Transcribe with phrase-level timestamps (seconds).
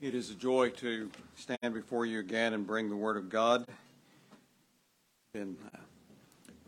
[0.00, 3.66] It is a joy to stand before you again and bring the Word of God.
[5.34, 5.78] Been uh,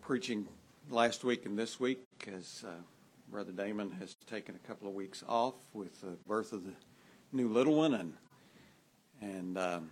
[0.01, 0.49] preaching
[0.91, 2.03] last week and this week
[2.37, 2.73] as uh,
[3.31, 6.73] Brother Damon has taken a couple of weeks off with the birth of the
[7.31, 8.15] new little one, and
[9.21, 9.91] and um,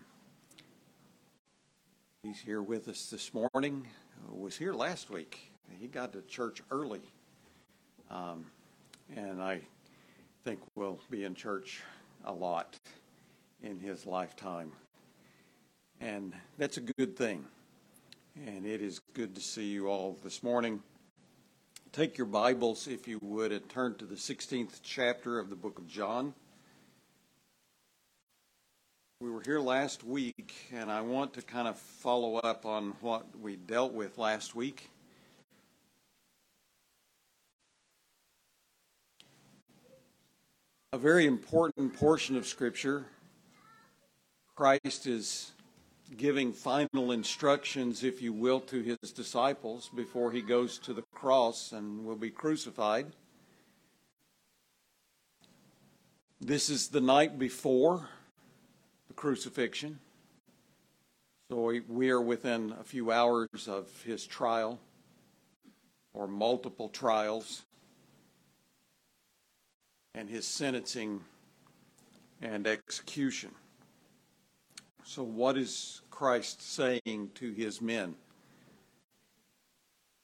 [2.25, 3.87] he's here with us this morning.
[4.29, 5.53] Uh, was here last week.
[5.79, 7.03] He got to church early,
[8.11, 8.47] um,
[9.15, 9.61] and I
[10.43, 11.85] think we'll be in church
[12.25, 12.77] a lot
[13.63, 14.73] in his lifetime.
[16.01, 17.45] And that's a good thing.
[18.47, 20.81] And it is good to see you all this morning.
[21.91, 25.79] Take your Bibles, if you would, and turn to the 16th chapter of the book
[25.79, 26.35] of John.
[29.21, 33.27] We were here last week, and I want to kind of follow up on what
[33.41, 34.91] we dealt with last week.
[40.93, 43.07] A very important portion of Scripture
[44.59, 45.53] Christ is
[46.17, 51.71] giving final instructions, if you will, to his disciples before he goes to the cross
[51.71, 53.07] and will be crucified.
[56.41, 58.09] This is the night before
[59.07, 60.01] the crucifixion.
[61.53, 64.81] So we are within a few hours of his trial
[66.13, 67.63] or multiple trials
[70.17, 71.21] and his sentencing
[72.43, 73.53] and execution.
[75.11, 78.15] So, what is Christ saying to his men?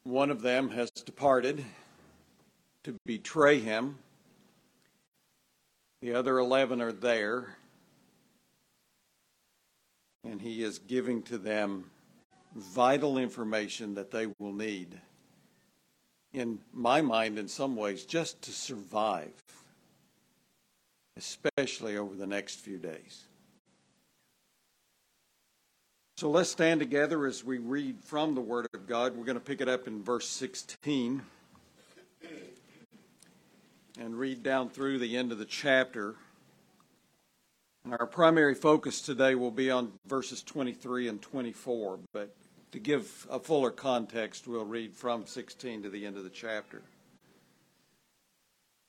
[0.02, 1.64] One of them has departed
[2.82, 3.96] to betray him.
[6.02, 7.56] The other 11 are there.
[10.22, 11.90] And he is giving to them
[12.55, 15.00] vital information that they will need,
[16.34, 19.32] in my mind, in some ways, just to survive,
[21.16, 23.24] especially over the next few days.
[26.16, 29.16] So let's stand together as we read from the Word of God.
[29.16, 31.20] We're going to pick it up in verse 16
[33.98, 36.14] and read down through the end of the chapter.
[37.84, 42.33] And our primary focus today will be on verses 23 and 24, but
[42.70, 46.83] to give a fuller context, we'll read from 16 to the end of the chapter.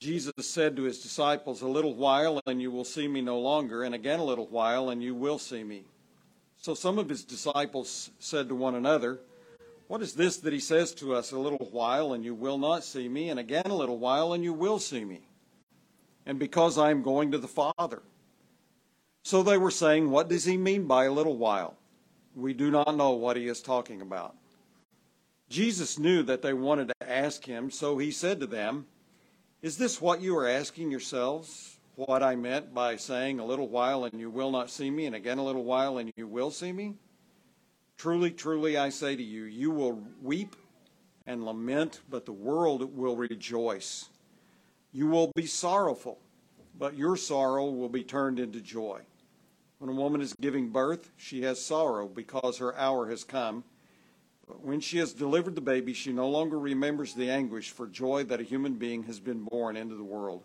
[0.00, 3.82] Jesus said to his disciples, A little while, and you will see me no longer,
[3.82, 5.86] and again a little while, and you will see me.
[6.66, 9.20] So some of his disciples said to one another,
[9.86, 12.82] What is this that he says to us, A little while, and you will not
[12.82, 15.28] see me, and again a little while, and you will see me?
[16.26, 18.02] And because I am going to the Father.
[19.22, 21.76] So they were saying, What does he mean by a little while?
[22.34, 24.34] We do not know what he is talking about.
[25.48, 28.86] Jesus knew that they wanted to ask him, so he said to them,
[29.62, 31.75] Is this what you are asking yourselves?
[31.96, 35.14] What I meant by saying a little while and you will not see me, and
[35.14, 36.94] again a little while and you will see me?
[37.96, 40.54] Truly, truly, I say to you, you will weep
[41.26, 44.10] and lament, but the world will rejoice.
[44.92, 46.18] You will be sorrowful,
[46.78, 49.00] but your sorrow will be turned into joy.
[49.78, 53.64] When a woman is giving birth, she has sorrow because her hour has come.
[54.46, 58.24] But when she has delivered the baby, she no longer remembers the anguish for joy
[58.24, 60.44] that a human being has been born into the world.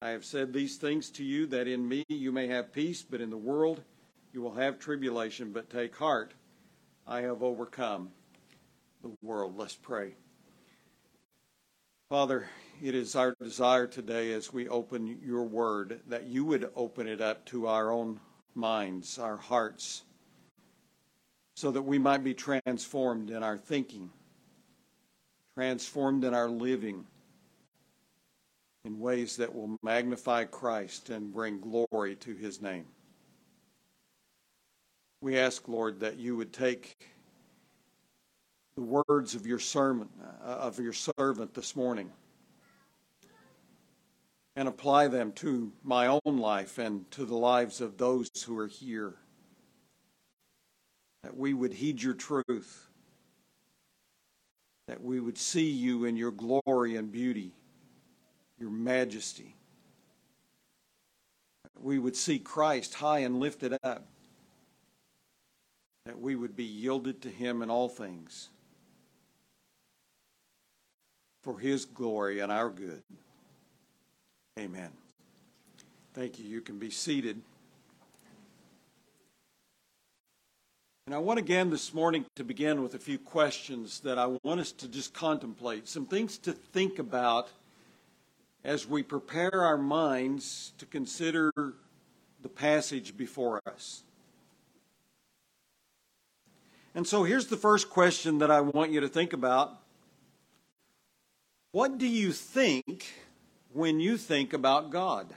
[0.00, 3.20] I have said these things to you that in me you may have peace, but
[3.20, 3.82] in the world
[4.32, 5.50] you will have tribulation.
[5.52, 6.34] But take heart,
[7.06, 8.10] I have overcome
[9.02, 9.56] the world.
[9.56, 10.14] Let's pray.
[12.08, 12.48] Father,
[12.82, 17.20] it is our desire today as we open your word that you would open it
[17.20, 18.20] up to our own
[18.54, 20.04] minds, our hearts,
[21.54, 24.10] so that we might be transformed in our thinking,
[25.54, 27.04] transformed in our living
[28.84, 32.86] in ways that will magnify Christ and bring glory to his name.
[35.20, 36.96] We ask, Lord, that you would take
[38.76, 40.08] the words of your sermon,
[40.44, 42.12] uh, of your servant this morning,
[44.54, 48.68] and apply them to my own life and to the lives of those who are
[48.68, 49.16] here.
[51.24, 52.88] That we would heed your truth,
[54.86, 57.52] that we would see you in your glory and beauty,
[58.58, 59.54] your majesty.
[61.80, 64.06] We would see Christ high and lifted up
[66.06, 68.48] that we would be yielded to him in all things
[71.42, 73.02] for his glory and our good.
[74.58, 74.90] Amen.
[76.14, 76.46] Thank you.
[76.46, 77.40] You can be seated.
[81.06, 84.60] And I want again this morning to begin with a few questions that I want
[84.60, 87.50] us to just contemplate, some things to think about
[88.64, 91.52] as we prepare our minds to consider
[92.42, 94.02] the passage before us.
[96.94, 99.80] And so here's the first question that I want you to think about
[101.70, 103.06] what do you think
[103.72, 105.32] when you think about God?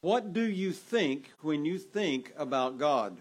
[0.00, 3.16] What do you think when you think about God?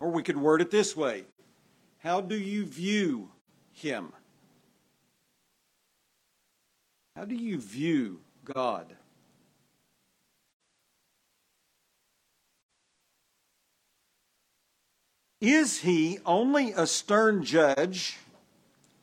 [0.00, 1.24] Or we could word it this way
[1.98, 3.30] How do you view
[3.76, 4.12] Him?
[7.14, 8.96] How do you view God?
[15.40, 18.16] Is he only a stern judge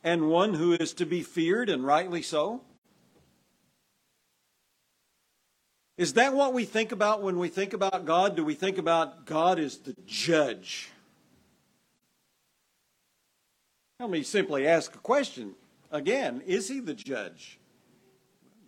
[0.02, 2.60] and one who is to be feared, and rightly so?
[5.96, 8.34] Is that what we think about when we think about God?
[8.34, 10.90] Do we think about God as the judge?
[14.00, 15.54] Let me simply ask a question
[15.90, 17.58] again Is he the judge?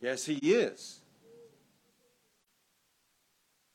[0.01, 1.01] Yes, he is.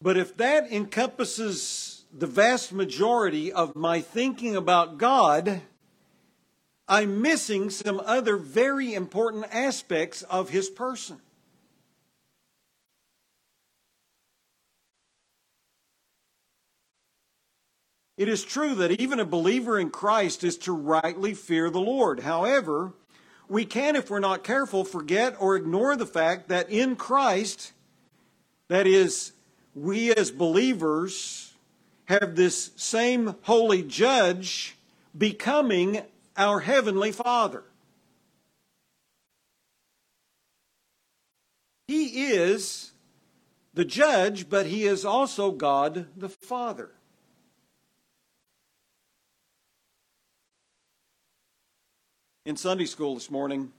[0.01, 5.61] But if that encompasses the vast majority of my thinking about God,
[6.87, 11.21] I'm missing some other very important aspects of his person.
[18.21, 22.19] It is true that even a believer in Christ is to rightly fear the Lord.
[22.19, 22.93] However,
[23.49, 27.71] we can, if we're not careful, forget or ignore the fact that in Christ,
[28.67, 29.31] that is,
[29.73, 31.55] we as believers,
[32.05, 34.77] have this same holy judge
[35.17, 36.03] becoming
[36.37, 37.63] our heavenly Father.
[41.87, 42.91] He is
[43.73, 46.91] the judge, but he is also God the Father.
[52.43, 53.71] In Sunday school this morning,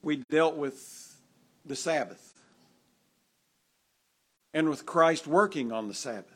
[0.00, 1.14] we dealt with
[1.66, 2.32] the Sabbath
[4.54, 6.32] and with Christ working on the Sabbath.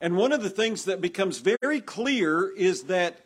[0.00, 3.18] And one of the things that becomes very clear is that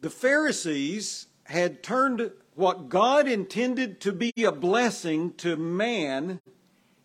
[0.00, 6.40] the Pharisees had turned what God intended to be a blessing to man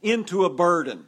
[0.01, 1.07] into a burden.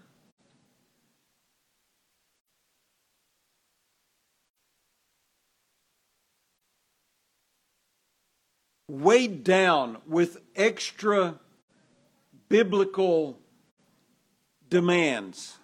[8.90, 11.40] Weighed down with extra
[12.50, 13.38] biblical
[14.70, 15.58] demands.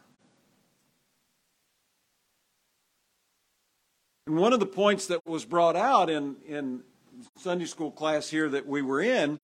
[4.27, 6.83] And one of the points that was brought out in, in
[7.37, 9.39] Sunday school class here that we were in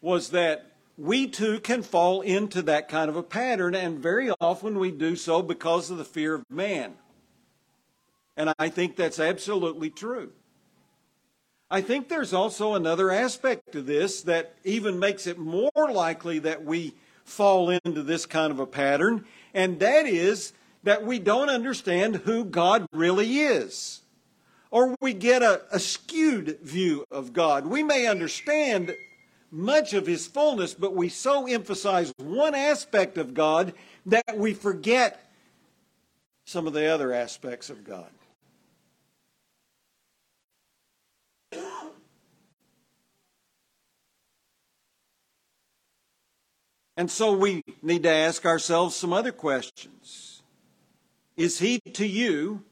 [0.00, 4.78] was that we too can fall into that kind of a pattern, and very often
[4.78, 6.94] we do so because of the fear of man.
[8.36, 10.32] And I think that's absolutely true.
[11.72, 16.64] I think there's also another aspect to this that even makes it more likely that
[16.64, 19.24] we fall into this kind of a pattern,
[19.54, 20.52] and that is
[20.82, 24.02] that we don't understand who God really is
[24.72, 27.66] or we get a, a skewed view of God.
[27.66, 28.96] We may understand
[29.50, 33.74] much of his fullness, but we so emphasize one aspect of God
[34.06, 35.30] that we forget
[36.46, 38.10] some of the other aspects of God.
[46.96, 50.42] And so we need to ask ourselves some other questions.
[51.36, 52.64] Is he to you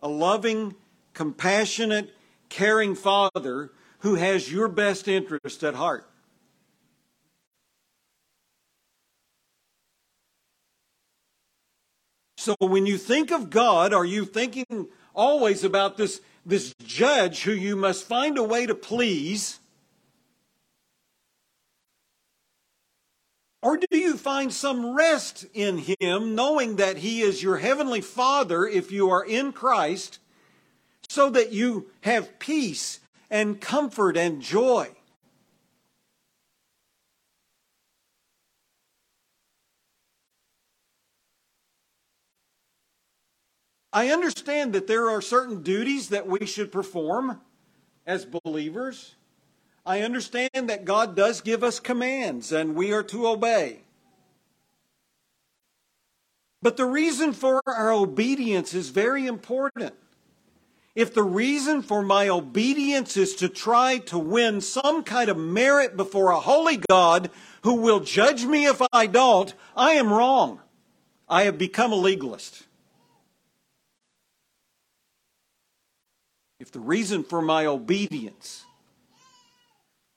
[0.00, 0.74] a loving,
[1.12, 2.14] compassionate,
[2.48, 6.08] caring father who has your best interest at heart?
[12.36, 17.52] So when you think of God, are you thinking always about this, this judge who
[17.52, 19.58] you must find a way to please?
[23.64, 28.66] Or do you find some rest in Him, knowing that He is your Heavenly Father
[28.66, 30.18] if you are in Christ,
[31.08, 34.90] so that you have peace and comfort and joy?
[43.94, 47.40] I understand that there are certain duties that we should perform
[48.06, 49.14] as believers.
[49.86, 53.82] I understand that God does give us commands and we are to obey.
[56.62, 59.94] But the reason for our obedience is very important.
[60.94, 65.96] If the reason for my obedience is to try to win some kind of merit
[65.96, 67.30] before a holy God
[67.62, 70.60] who will judge me if I don't, I am wrong.
[71.28, 72.64] I have become a legalist.
[76.64, 78.63] if the reason for my obedience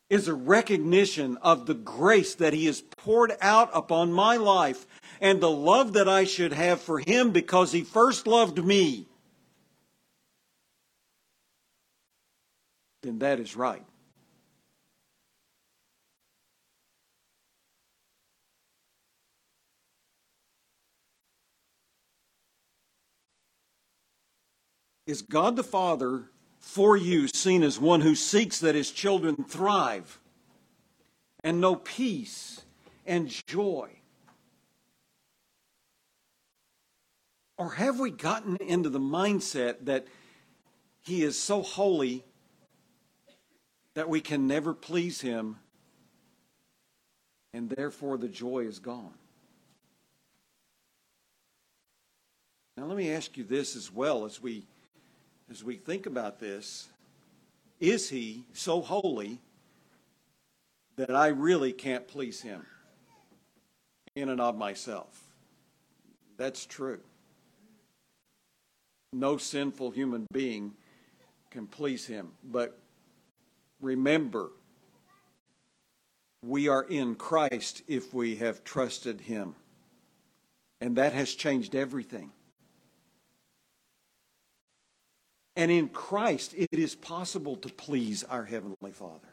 [0.10, 4.86] is a recognition of the grace that He has poured out upon my life
[5.20, 9.08] and the love that I should have for Him because He first loved me,
[13.04, 13.84] then that is right.
[25.06, 26.30] Is God the Father
[26.68, 30.20] for you seen as one who seeks that his children thrive
[31.42, 32.62] and know peace
[33.06, 33.90] and joy?
[37.58, 40.08] Or have we gotten into the mindset that
[41.00, 42.26] he is so holy
[43.94, 45.56] that we can never please him
[47.54, 49.14] and therefore the joy is gone?
[52.76, 54.68] Now, let me ask you this as well as we
[55.50, 56.90] as we think about this,
[57.80, 59.40] is he so holy
[60.96, 62.66] that I really can't please him
[64.16, 65.24] in and of myself?
[66.38, 67.00] That's true.
[69.14, 70.74] No sinful human being
[71.50, 72.32] can please him.
[72.44, 72.78] But
[73.80, 74.52] remember,
[76.44, 79.56] we are in Christ if we have trusted him.
[80.82, 82.32] And that has changed everything.
[85.58, 89.28] And in Christ, it is possible to please our Heavenly Father.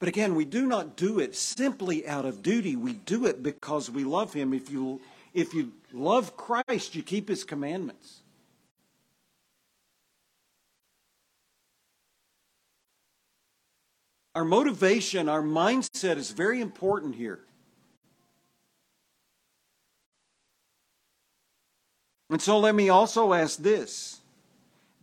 [0.00, 2.74] But again, we do not do it simply out of duty.
[2.74, 4.52] We do it because we love Him.
[4.52, 5.00] If you,
[5.34, 8.22] if you love Christ, you keep His commandments.
[14.34, 17.38] Our motivation, our mindset is very important here.
[22.30, 24.20] And so let me also ask this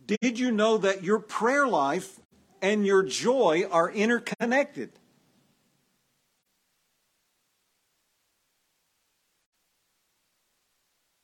[0.06, 2.20] Did you know that your prayer life
[2.62, 4.90] and your joy are interconnected?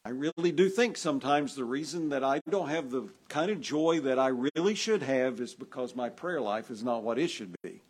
[0.05, 4.01] I really do think sometimes the reason that I don't have the kind of joy
[4.01, 7.55] that I really should have is because my prayer life is not what it should
[7.63, 7.81] be.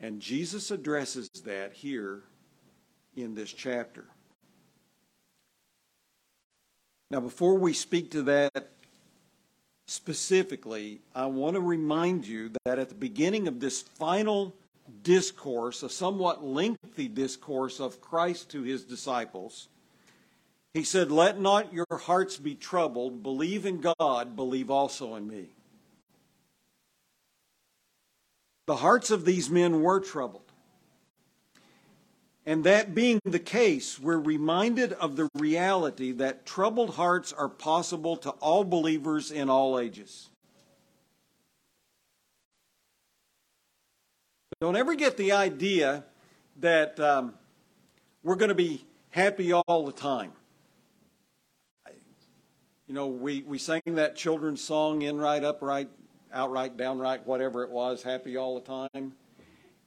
[0.00, 2.24] And Jesus addresses that here
[3.16, 4.04] in this chapter.
[7.10, 8.70] Now, before we speak to that
[9.86, 14.54] specifically, I want to remind you that at the beginning of this final
[15.02, 19.68] discourse, a somewhat lengthy discourse of Christ to his disciples,
[20.74, 23.22] he said, Let not your hearts be troubled.
[23.22, 25.46] Believe in God, believe also in me.
[28.66, 30.45] The hearts of these men were troubled.
[32.48, 38.16] And that being the case, we're reminded of the reality that troubled hearts are possible
[38.18, 40.30] to all believers in all ages.
[44.60, 46.04] Don't ever get the idea
[46.60, 47.34] that um,
[48.22, 50.30] we're going to be happy all the time.
[52.86, 55.88] You know, we, we sang that children's song, in right, upright,
[56.32, 59.12] outright, downright, whatever it was, happy all the time.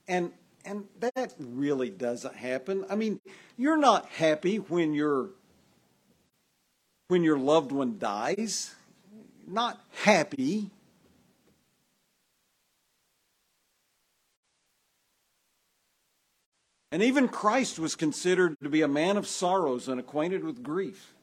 [0.10, 0.34] And
[0.70, 2.86] and that really doesn't happen.
[2.92, 3.20] I mean,
[3.58, 5.32] you're not happy when your
[7.08, 8.76] when your loved one dies.
[9.48, 10.70] Not happy.
[16.92, 21.16] And even Christ was considered to be a man of sorrows and acquainted with grief.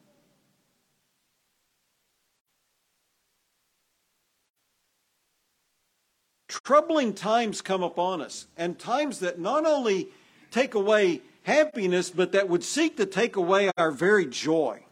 [6.63, 10.09] Troubling times come upon us, and times that not only
[10.51, 14.83] take away happiness, but that would seek to take away our very joy.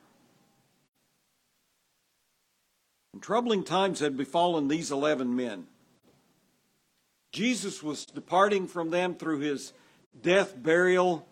[3.13, 5.67] And troubling times had befallen these 11 men.
[7.31, 9.73] Jesus was departing from them through his
[10.21, 11.27] death, burial,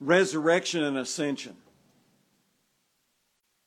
[0.00, 1.56] resurrection, and ascension.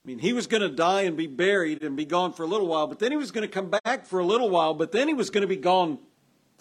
[0.03, 2.47] I mean, he was going to die and be buried and be gone for a
[2.47, 4.91] little while, but then he was going to come back for a little while, but
[4.91, 5.99] then he was going to be gone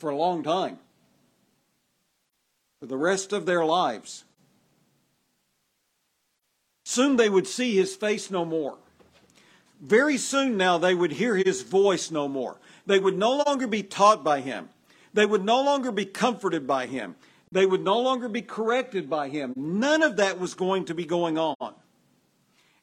[0.01, 0.79] for a long time.
[2.81, 4.25] For the rest of their lives.
[6.85, 8.79] Soon they would see his face no more.
[9.81, 12.57] Very soon now they would hear his voice no more.
[12.87, 14.71] They would no longer be taught by him.
[15.13, 17.17] They would no longer be comforted by him.
[17.53, 19.53] They would no longer be corrected by him.
[19.57, 21.75] None of that was going to be going on.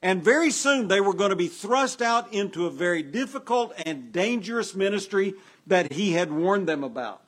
[0.02, 4.12] And very soon they were going to be thrust out into a very difficult and
[4.12, 5.34] dangerous ministry
[5.68, 7.22] that he had warned them about.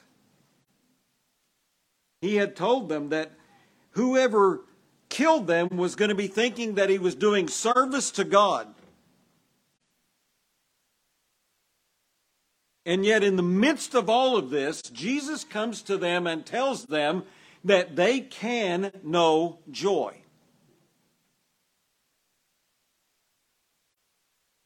[2.22, 3.32] He had told them that
[3.92, 4.62] whoever
[5.10, 8.68] killed them was going to be thinking that he was doing service to God.
[12.86, 16.86] And yet, in the midst of all of this, Jesus comes to them and tells
[16.86, 17.24] them
[17.64, 20.16] that they can know joy.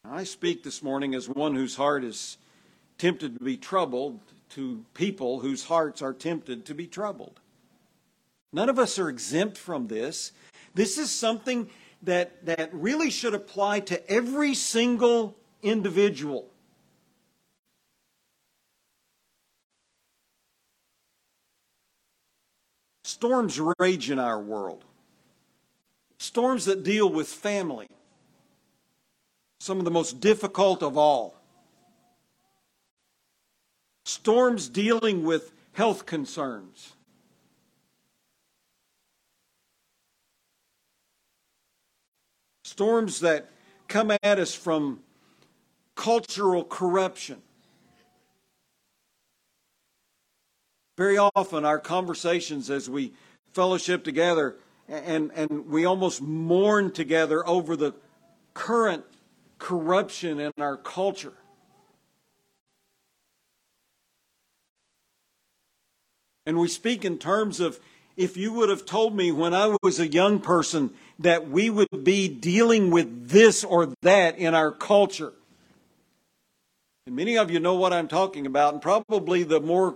[0.06, 2.38] I speak this morning as one whose heart is
[2.98, 4.20] tempted to be troubled
[4.50, 7.40] to people whose hearts are tempted to be troubled.
[8.52, 10.32] None of us are exempt from this.
[10.76, 11.70] This is something
[12.04, 16.50] that, that really should apply to every single individual.
[23.04, 24.84] Storms rage in our world.
[26.18, 27.88] Storms that deal with family.
[29.60, 31.36] Some of the most difficult of all.
[34.06, 36.94] Storms dealing with health concerns.
[42.64, 43.50] Storms that
[43.88, 45.02] come at us from
[45.96, 47.42] cultural corruption.
[50.98, 53.14] Very often, our conversations as we
[53.54, 54.56] fellowship together
[54.88, 57.94] and, and we almost mourn together over the
[58.54, 59.04] current
[59.58, 61.34] corruption in our culture.
[66.46, 67.80] And we speak in terms of
[68.16, 72.04] if you would have told me when I was a young person that we would
[72.04, 75.34] be dealing with this or that in our culture.
[77.08, 79.96] And many of you know what I'm talking about, and probably the more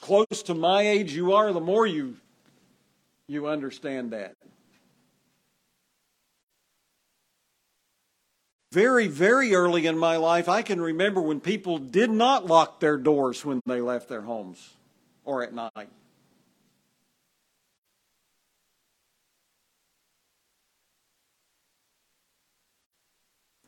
[0.00, 2.16] close to my age you are, the more you,
[3.26, 4.34] you understand that.
[8.72, 12.96] Very, very early in my life, I can remember when people did not lock their
[12.96, 14.74] doors when they left their homes
[15.30, 15.88] or at night.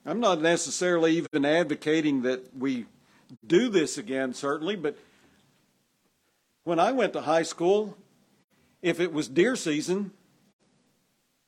[0.05, 2.87] I'm not necessarily even advocating that we
[3.47, 4.99] do this again, certainly, but
[6.65, 7.97] when I went to high school,
[8.83, 10.11] if it was deer season,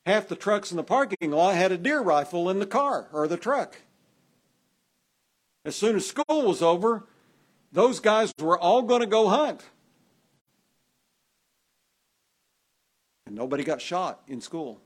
[0.05, 3.27] half the trucks in the parking lot had a deer rifle in the car or
[3.27, 3.81] the truck.
[5.65, 7.03] As soon as school was over,
[7.73, 9.65] those guys were all going to go hunt.
[13.35, 14.81] Nobody got shot in school.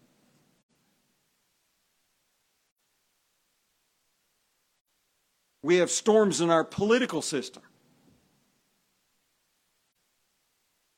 [5.63, 7.63] We have storms in our political system.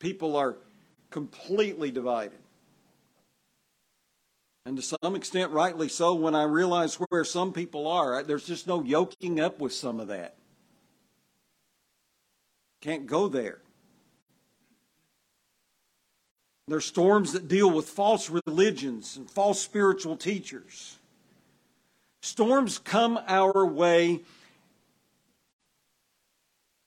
[0.01, 0.57] people are
[1.11, 2.39] completely divided.
[4.65, 8.67] And to some extent, rightly so, when I realize where some people are, there's just
[8.67, 10.35] no yoking up with some of that.
[12.81, 13.59] Can't go there.
[16.71, 20.97] There's storms that deal with false religions and false spiritual teachers.
[22.21, 24.21] Storms come our way,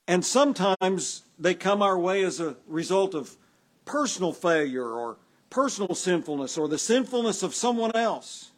[0.09, 3.37] and sometimes they come our way as a result of
[3.85, 5.19] personal failure or
[5.51, 8.53] personal sinfulness or the sinfulness of someone else.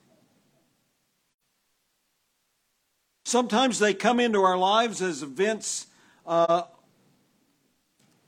[3.25, 5.89] Sometimes they come into our lives as events
[6.25, 6.63] uh,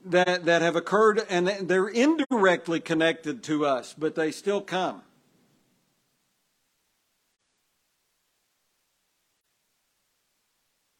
[0.05, 5.01] that, that have occurred and they're indirectly connected to us, but they still come.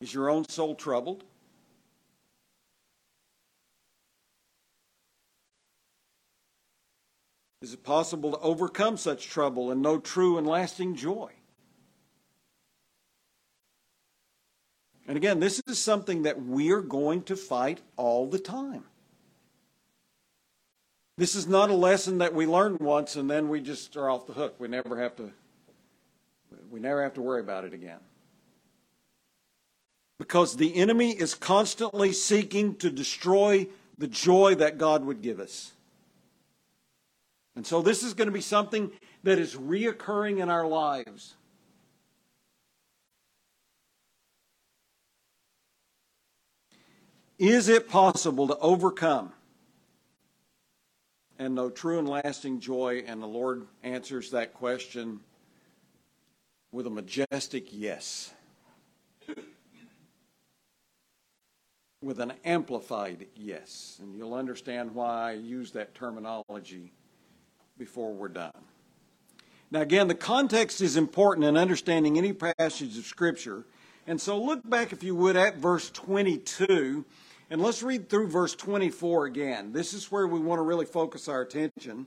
[0.02, 1.24] Is your own soul troubled?
[7.62, 11.32] Is it possible to overcome such trouble and know true and lasting joy?
[15.10, 18.84] And again, this is something that we're going to fight all the time.
[21.18, 24.28] This is not a lesson that we learn once and then we just are off
[24.28, 24.58] the hook.
[24.60, 25.32] We never have to
[26.70, 27.98] we never have to worry about it again.
[30.20, 33.66] Because the enemy is constantly seeking to destroy
[33.98, 35.72] the joy that God would give us.
[37.56, 38.92] And so this is going to be something
[39.24, 41.34] that is reoccurring in our lives.
[47.40, 49.32] Is it possible to overcome
[51.38, 53.06] and know true and lasting joy?
[53.08, 55.22] And the Lord answers that question
[56.74, 58.34] with a majestic yes.
[62.02, 64.00] With an amplified yes.
[64.02, 66.92] And you'll understand why I use that terminology
[67.78, 68.52] before we're done.
[69.72, 73.66] Now, again, the context is important in understanding any passage of Scripture.
[74.08, 77.06] And so look back, if you would, at verse 22
[77.50, 79.72] and let's read through verse 24 again.
[79.72, 82.06] This is where we want to really focus our attention.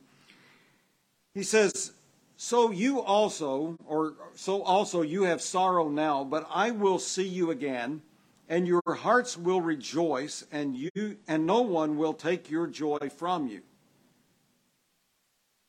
[1.34, 1.92] He says,
[2.36, 7.50] So you also, or so also you have sorrow now, but I will see you
[7.50, 8.02] again,
[8.48, 13.48] and your hearts will rejoice, and you and no one will take your joy from
[13.48, 13.62] you.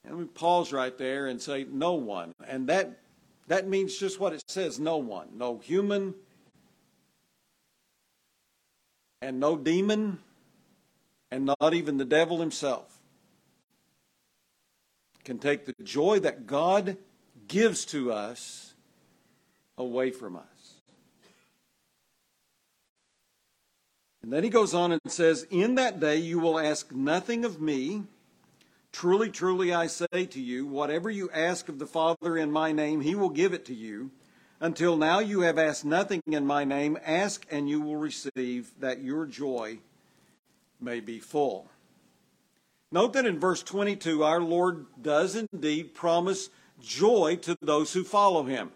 [0.06, 2.34] And we pause right there and say, no one.
[2.46, 3.00] And that
[3.48, 5.30] that means just what it says, no one.
[5.36, 6.14] No human,
[9.24, 10.20] and no demon,
[11.32, 13.00] and not even the devil himself
[15.24, 16.98] can take the joy that God
[17.48, 18.74] gives to us
[19.78, 20.44] away from us.
[24.22, 27.62] And then he goes on and says, In that day you will ask nothing of
[27.62, 28.04] me.
[28.92, 33.00] Truly, truly, I say to you, whatever you ask of the Father in my name,
[33.00, 34.12] he will give it to you.
[34.64, 36.98] Until now you have asked nothing in my name.
[37.06, 39.80] Ask and you will receive, that your joy
[40.80, 41.70] may be full.
[42.90, 46.50] Note that in verse 22, our Lord does indeed promise
[46.82, 48.72] joy to those who follow him.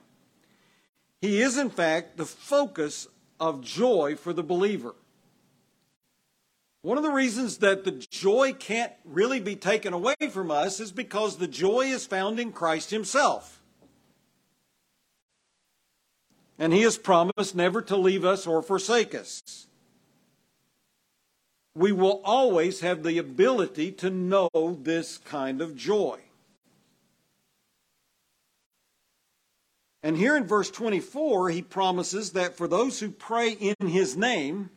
[1.21, 3.07] He is, in fact, the focus
[3.39, 4.93] of joy for the believer.
[6.81, 10.91] One of the reasons that the joy can't really be taken away from us is
[10.91, 13.56] because the joy is found in Christ Himself.
[16.57, 19.67] And He has promised never to leave us or forsake us.
[21.75, 24.49] We will always have the ability to know
[24.81, 26.19] this kind of joy.
[30.03, 34.69] And here in verse 24, he promises that for those who pray in his name,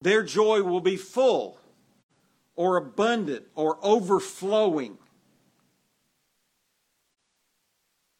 [0.00, 1.58] their joy will be full
[2.56, 4.98] or abundant or overflowing.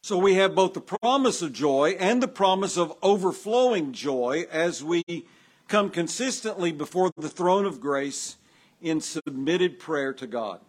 [0.09, 4.83] So we have both the promise of joy and the promise of overflowing joy as
[4.83, 5.03] we
[5.67, 8.37] come consistently before the throne of grace
[8.81, 10.61] in submitted prayer to God.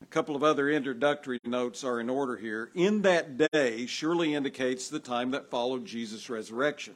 [0.00, 2.70] A couple of other introductory notes are in order here.
[2.76, 6.94] In that day surely indicates the time that followed Jesus' resurrection.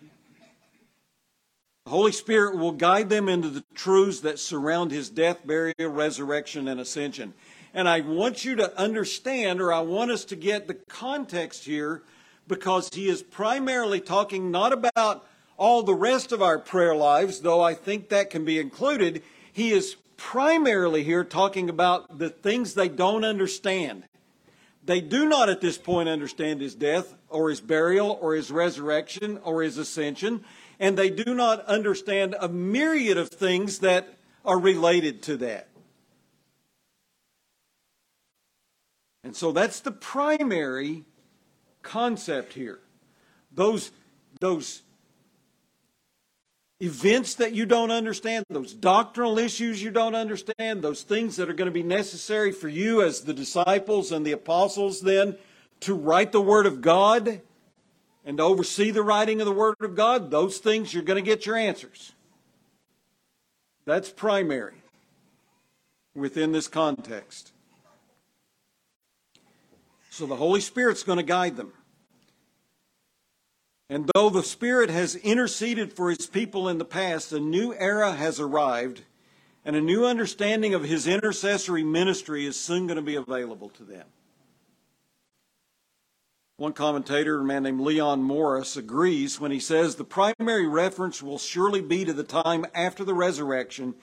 [1.84, 6.68] The Holy Spirit will guide them into the truths that surround his death, burial, resurrection,
[6.68, 7.34] and ascension.
[7.74, 12.02] And I want you to understand, or I want us to get the context here,
[12.46, 17.60] because he is primarily talking not about all the rest of our prayer lives, though
[17.60, 19.22] I think that can be included.
[19.52, 24.04] He is primarily here talking about the things they don't understand.
[24.84, 29.38] They do not at this point understand his death or his burial or his resurrection
[29.42, 30.44] or his ascension,
[30.78, 34.08] and they do not understand a myriad of things that
[34.44, 35.68] are related to that.
[39.24, 41.04] And so that's the primary
[41.82, 42.78] concept here.
[43.50, 43.90] Those,
[44.38, 44.82] those
[46.78, 51.54] events that you don't understand, those doctrinal issues you don't understand, those things that are
[51.54, 55.36] going to be necessary for you as the disciples and the apostles then
[55.80, 57.40] to write the Word of God
[58.26, 61.26] and to oversee the writing of the Word of God, those things you're going to
[61.26, 62.12] get your answers.
[63.86, 64.82] That's primary
[66.14, 67.53] within this context.
[70.14, 71.72] So the Holy Spirit's going to guide them.
[73.90, 78.12] And though the Spirit has interceded for his people in the past, a new era
[78.12, 79.02] has arrived,
[79.64, 83.82] and a new understanding of his intercessory ministry is soon going to be available to
[83.82, 84.06] them.
[86.58, 91.38] One commentator, a man named Leon Morris, agrees when he says the primary reference will
[91.38, 93.96] surely be to the time after the resurrection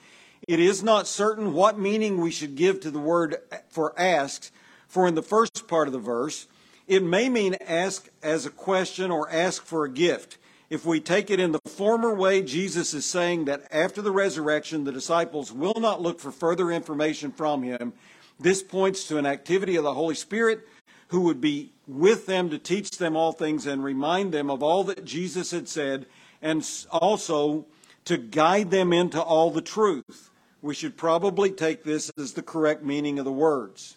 [0.48, 3.36] it is not certain what meaning we should give to the word
[3.68, 4.50] for asked,
[4.92, 6.46] for in the first part of the verse,
[6.86, 10.36] it may mean ask as a question or ask for a gift.
[10.68, 14.84] If we take it in the former way, Jesus is saying that after the resurrection,
[14.84, 17.94] the disciples will not look for further information from him.
[18.38, 20.68] This points to an activity of the Holy Spirit
[21.08, 24.84] who would be with them to teach them all things and remind them of all
[24.84, 26.04] that Jesus had said,
[26.42, 27.64] and also
[28.04, 30.28] to guide them into all the truth.
[30.60, 33.96] We should probably take this as the correct meaning of the words.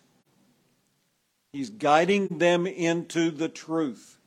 [1.55, 4.17] He's guiding them into the truth.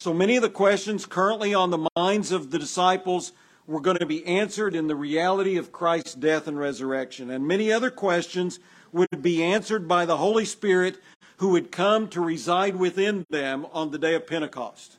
[0.00, 3.32] So many of the questions currently on the minds of the disciples
[3.66, 7.30] were going to be answered in the reality of Christ's death and resurrection.
[7.30, 8.60] And many other questions
[8.92, 10.98] would be answered by the Holy Spirit
[11.38, 14.98] who would come to reside within them on the day of Pentecost.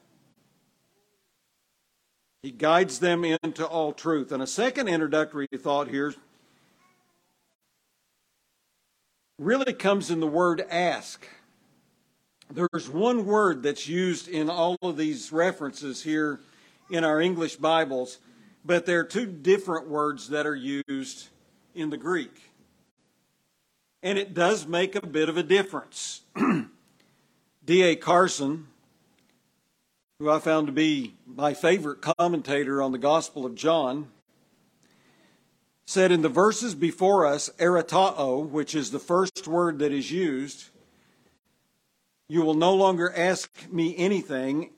[2.41, 4.31] He guides them into all truth.
[4.31, 6.15] And a second introductory thought here
[9.37, 11.27] really comes in the word ask.
[12.49, 16.39] There's one word that's used in all of these references here
[16.89, 18.19] in our English Bibles,
[18.63, 21.27] but there are two different words that are used
[21.73, 22.51] in the Greek.
[24.03, 26.21] And it does make a bit of a difference.
[27.65, 27.95] D.A.
[27.95, 28.67] Carson,
[30.19, 34.07] who I found to be my favorite commentator on the Gospel of John,
[35.85, 40.69] said in the verses before us, erotao, which is the first word that is used,
[42.27, 44.71] you will no longer ask me anything,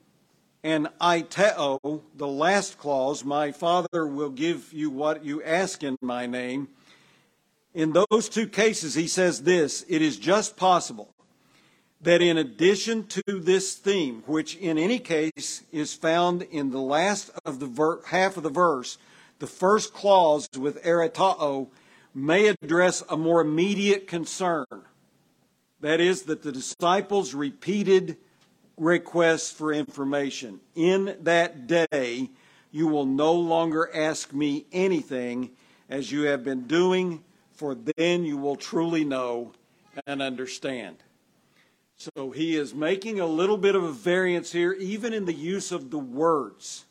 [0.62, 6.26] and aiteo, the last clause, my Father will give you what you ask in my
[6.26, 6.68] name,
[7.74, 11.14] in those two cases, he says this it is just possible
[12.00, 17.30] that in addition to this theme, which in any case is found in the last
[17.44, 18.98] of the ver- half of the verse,
[19.38, 21.68] the first clause with erotao
[22.14, 24.66] may address a more immediate concern.
[25.80, 28.16] That is, that the disciples repeated
[28.76, 30.60] requests for information.
[30.74, 32.30] In that day,
[32.70, 35.50] you will no longer ask me anything
[35.88, 37.22] as you have been doing
[37.58, 39.50] for then you will truly know
[40.06, 41.02] and understand.
[41.96, 45.72] So he is making a little bit of a variance here, even in the use
[45.72, 46.84] of the words.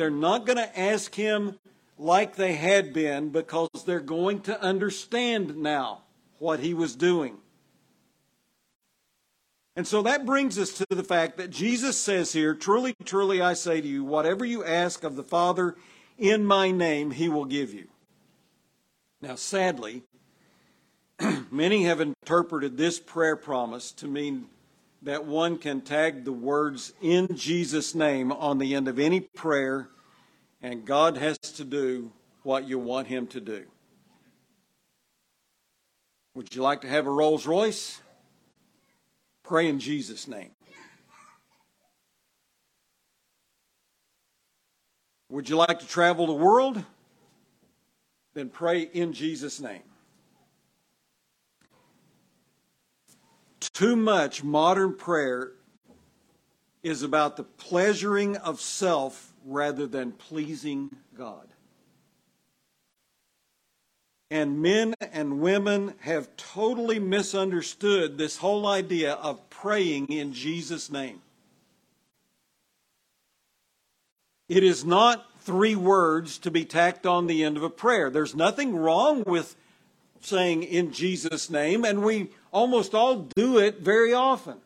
[0.00, 1.58] They're not going to ask him
[1.98, 6.04] like they had been because they're going to understand now
[6.38, 7.36] what he was doing.
[9.76, 13.52] And so that brings us to the fact that Jesus says here, Truly, truly, I
[13.52, 15.76] say to you, whatever you ask of the Father
[16.16, 17.88] in my name, he will give you.
[19.20, 20.04] Now, sadly,
[21.50, 24.46] many have interpreted this prayer promise to mean
[25.02, 29.88] that one can tag the words in Jesus' name on the end of any prayer,
[30.62, 33.64] and God has to do what you want Him to do.
[36.34, 38.00] Would you like to have a Rolls Royce?
[39.42, 40.50] Pray in Jesus' name.
[45.28, 46.84] Would you like to travel the world?
[48.34, 49.82] then pray in Jesus' name.
[53.72, 55.52] Too much modern prayer
[56.82, 61.48] is about the pleasuring of self rather than pleasing God.
[64.30, 71.20] And men and women have totally misunderstood this whole idea of praying in Jesus' name.
[74.48, 78.10] It is not three words to be tacked on the end of a prayer.
[78.10, 79.56] There's nothing wrong with
[80.20, 84.58] saying in Jesus' name, and we almost all do it very often.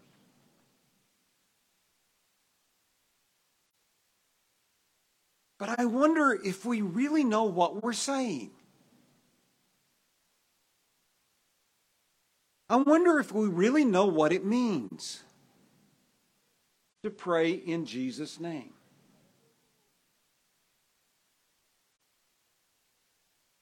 [5.59, 8.51] But I wonder if we really know what we're saying.
[12.69, 15.23] I wonder if we really know what it means
[17.03, 18.73] to pray in Jesus' name.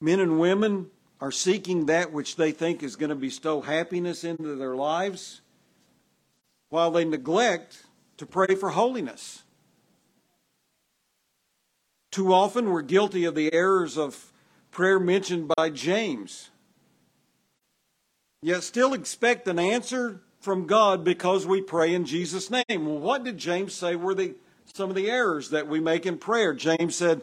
[0.01, 0.91] Men and women
[1.23, 5.41] are seeking that which they think is going to bestow happiness into their lives
[6.69, 7.85] while they neglect
[8.17, 9.45] to pray for holiness.
[12.11, 14.33] Too often we're guilty of the errors of
[14.73, 16.51] prayer mentioned by James.
[18.43, 22.65] Yet still expect an answer from God because we pray in Jesus' name.
[22.69, 24.35] Well, what did James say were the,
[24.75, 26.53] some of the errors that we make in prayer?
[26.53, 27.23] James said,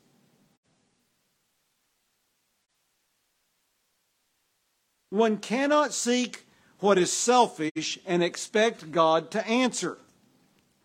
[5.11, 6.45] One cannot seek
[6.79, 9.97] what is selfish and expect God to answer.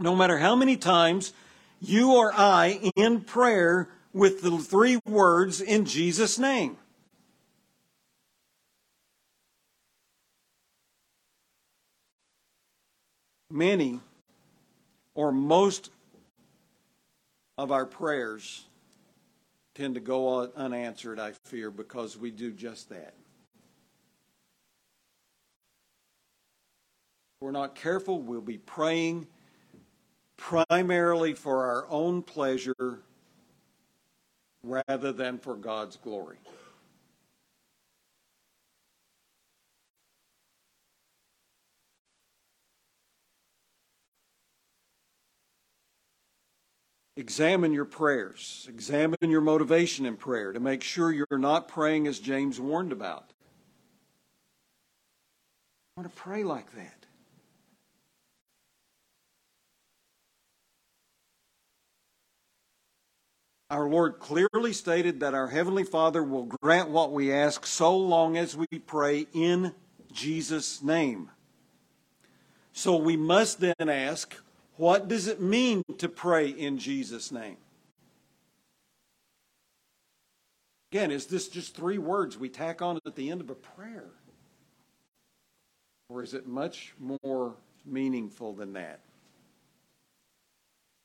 [0.01, 1.33] No matter how many times
[1.81, 6.77] you or I in prayer with the three words in Jesus' name.
[13.49, 14.01] Many
[15.15, 15.91] or most
[17.57, 18.65] of our prayers
[19.75, 23.15] tend to go unanswered, I fear, because we do just that.
[27.47, 29.25] We're not careful, we'll be praying
[30.37, 33.05] primarily for our own pleasure
[34.65, 36.39] rather than for God's glory.
[47.17, 48.67] Examine your prayers.
[48.69, 53.33] Examine your motivation in prayer to make sure you're not praying as James warned about.
[55.97, 57.06] I want to pray like that.
[63.69, 68.37] Our Lord clearly stated that our Heavenly Father will grant what we ask so long
[68.37, 69.75] as we pray in
[70.13, 71.31] Jesus' name.
[72.73, 74.37] So we must then ask,
[74.77, 77.57] what does it mean to pray in Jesus' name?
[80.93, 84.11] Again, is this just three words we tack on at the end of a prayer?
[86.09, 89.01] Or is it much more meaningful than that?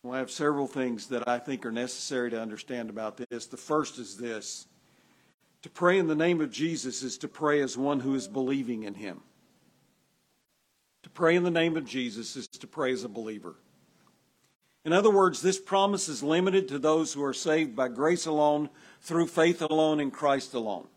[0.04, 3.46] Well, I have several things that I think are necessary to understand about this.
[3.46, 4.66] The first is this
[5.62, 8.84] to pray in the name of Jesus is to pray as one who is believing
[8.84, 9.22] in him.
[11.04, 13.56] To pray in the name of Jesus is to pray as a believer.
[14.84, 18.70] In other words, this promise is limited to those who are saved by grace alone,
[19.02, 20.88] through faith alone, in Christ alone.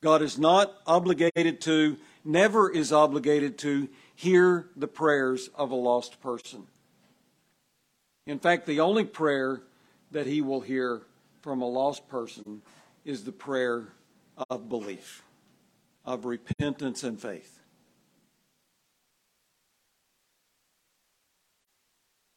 [0.00, 6.20] God is not obligated to, never is obligated to, hear the prayers of a lost
[6.20, 6.68] person.
[8.28, 9.62] In fact, the only prayer
[10.10, 11.00] that he will hear
[11.40, 12.60] from a lost person
[13.06, 13.88] is the prayer
[14.50, 15.22] of belief,
[16.04, 17.58] of repentance and faith.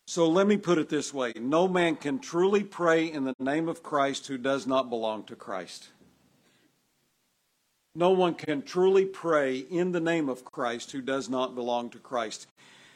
[0.08, 3.68] So let me put it this way no man can truly pray in the name
[3.68, 5.90] of Christ who does not belong to Christ.
[7.96, 11.98] No one can truly pray in the name of Christ who does not belong to
[11.98, 12.48] Christ.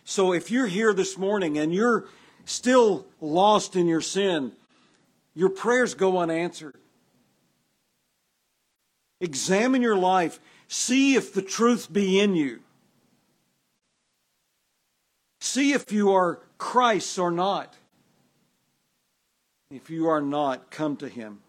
[0.06, 2.06] So if you're here this morning and you're
[2.46, 4.54] still lost in your sin,
[5.34, 6.78] your prayers go unanswered.
[9.20, 10.40] Examine your life.
[10.68, 12.62] See if the truth be in you.
[15.42, 17.76] See if you are Christ's or not.
[19.72, 21.40] If you are not, come to Him.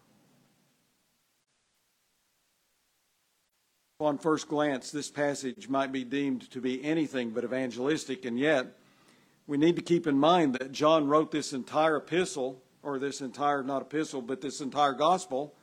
[3.99, 8.67] On first glance, this passage might be deemed to be anything but evangelistic, and yet,
[9.47, 13.63] we need to keep in mind that John wrote this entire epistle, or this entire,
[13.63, 15.55] not epistle, but this entire gospel,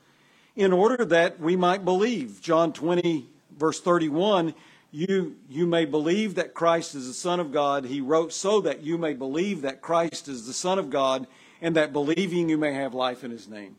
[0.57, 2.41] in order that we might believe.
[2.41, 4.55] John 20, verse 31,
[4.91, 7.85] you, you may believe that Christ is the Son of God.
[7.85, 11.27] He wrote so that you may believe that Christ is the Son of God,
[11.61, 13.77] and that believing you may have life in His name.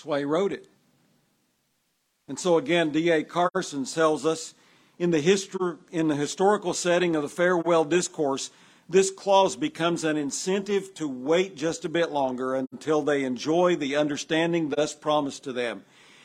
[0.00, 0.66] That's why he wrote it.
[2.26, 3.22] And so again, D.A.
[3.22, 4.54] Carson tells us
[5.00, 8.50] in the, histor- in the historical setting of the farewell discourse,
[8.86, 13.96] this clause becomes an incentive to wait just a bit longer until they enjoy the
[13.96, 15.84] understanding thus promised to them.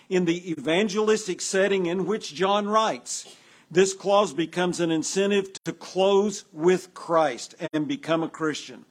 [0.09, 3.33] In the evangelistic setting in which John writes,
[3.71, 8.83] this clause becomes an incentive to close with Christ and become a Christian.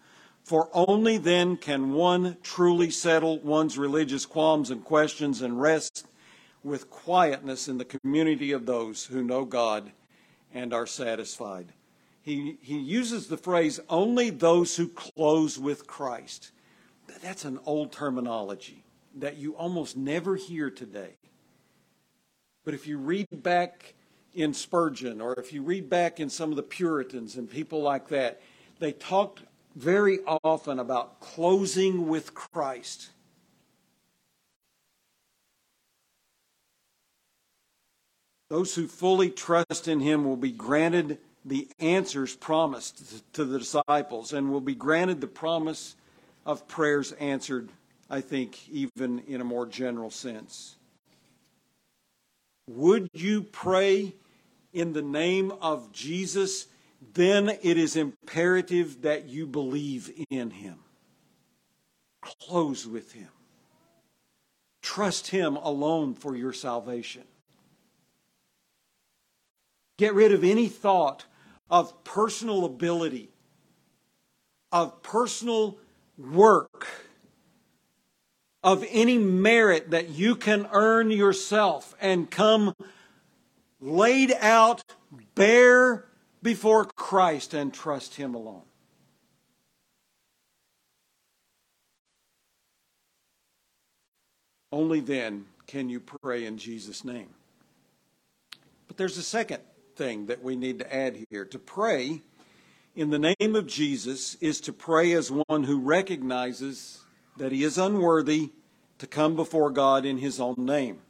[0.44, 6.06] For only then can one truly settle one's religious qualms and questions and rest
[6.64, 9.92] with quietness in the community of those who know God
[10.52, 11.72] and are satisfied.
[12.22, 16.52] He, he uses the phrase, only those who close with Christ.
[17.22, 18.82] That's an old terminology
[19.16, 21.16] that you almost never hear today.
[22.64, 23.94] But if you read back
[24.34, 28.08] in Spurgeon or if you read back in some of the Puritans and people like
[28.08, 28.40] that,
[28.78, 29.42] they talked
[29.76, 33.10] very often about closing with Christ.
[38.50, 44.32] Those who fully trust in him will be granted the answers promised to the disciples
[44.32, 45.96] and will be granted the promise
[46.46, 47.70] of prayers answered,
[48.08, 50.76] I think, even in a more general sense.
[52.66, 54.14] Would you pray
[54.74, 56.66] in the name of Jesus,
[57.14, 60.80] then it is imperative that you believe in him.
[62.20, 63.28] Close with him.
[64.82, 67.22] Trust him alone for your salvation.
[69.96, 71.24] Get rid of any thought
[71.70, 73.30] of personal ability,
[74.72, 75.78] of personal
[76.18, 76.86] work,
[78.62, 82.74] of any merit that you can earn yourself and come
[83.80, 84.82] laid out
[85.34, 86.06] bare
[86.42, 88.62] before Christ and trust Him alone.
[94.72, 97.28] Only then can you pray in Jesus' name.
[98.88, 99.62] But there's a second
[99.96, 101.44] thing that we need to add here.
[101.44, 102.22] To pray
[102.94, 107.04] in the name of Jesus is to pray as one who recognizes
[107.36, 108.52] that he is unworthy
[108.98, 111.00] to come before God in his own name.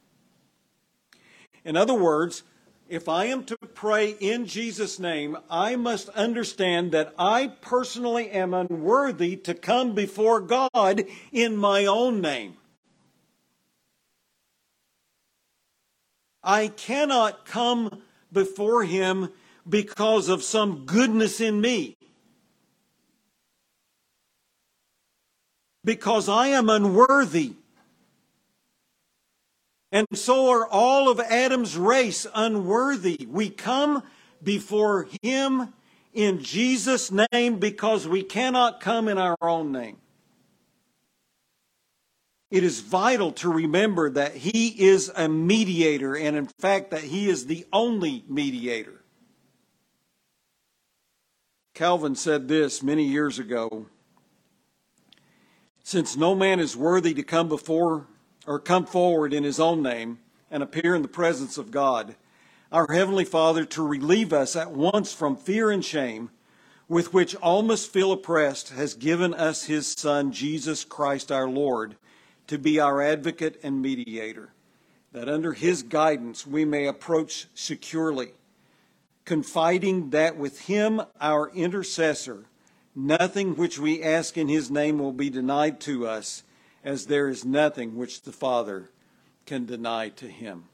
[1.63, 2.43] In other words,
[2.87, 8.53] if I am to pray in Jesus' name, I must understand that I personally am
[8.53, 12.57] unworthy to come before God in my own name.
[16.43, 18.03] I cannot come
[18.35, 19.29] before Him
[19.67, 21.97] because of some goodness in me.
[25.83, 27.53] Because I am unworthy.
[29.91, 33.27] And so are all of Adam's race unworthy.
[33.27, 34.03] We come
[34.43, 35.73] before Him
[36.13, 39.97] in Jesus' name because we cannot come in our own name.
[42.51, 47.27] It is vital to remember that He is a mediator, and in fact, that He
[47.29, 49.01] is the only mediator.
[51.73, 53.87] Calvin said this many years ago
[55.83, 58.07] Since no man is worthy to come before
[58.47, 60.19] or come forward in his own name
[60.51, 62.15] and appear in the presence of God,
[62.71, 66.29] our Heavenly Father, to relieve us at once from fear and shame
[66.87, 71.95] with which all must feel oppressed, has given us His Son, Jesus Christ our Lord
[72.47, 74.49] to be our advocate and mediator,
[75.11, 78.31] that under his guidance we may approach securely,
[79.23, 82.45] confiding that with him, our intercessor,
[82.95, 86.43] nothing which we ask in his name will be denied to us,
[86.83, 88.89] as there is nothing which the Father
[89.45, 90.65] can deny to him.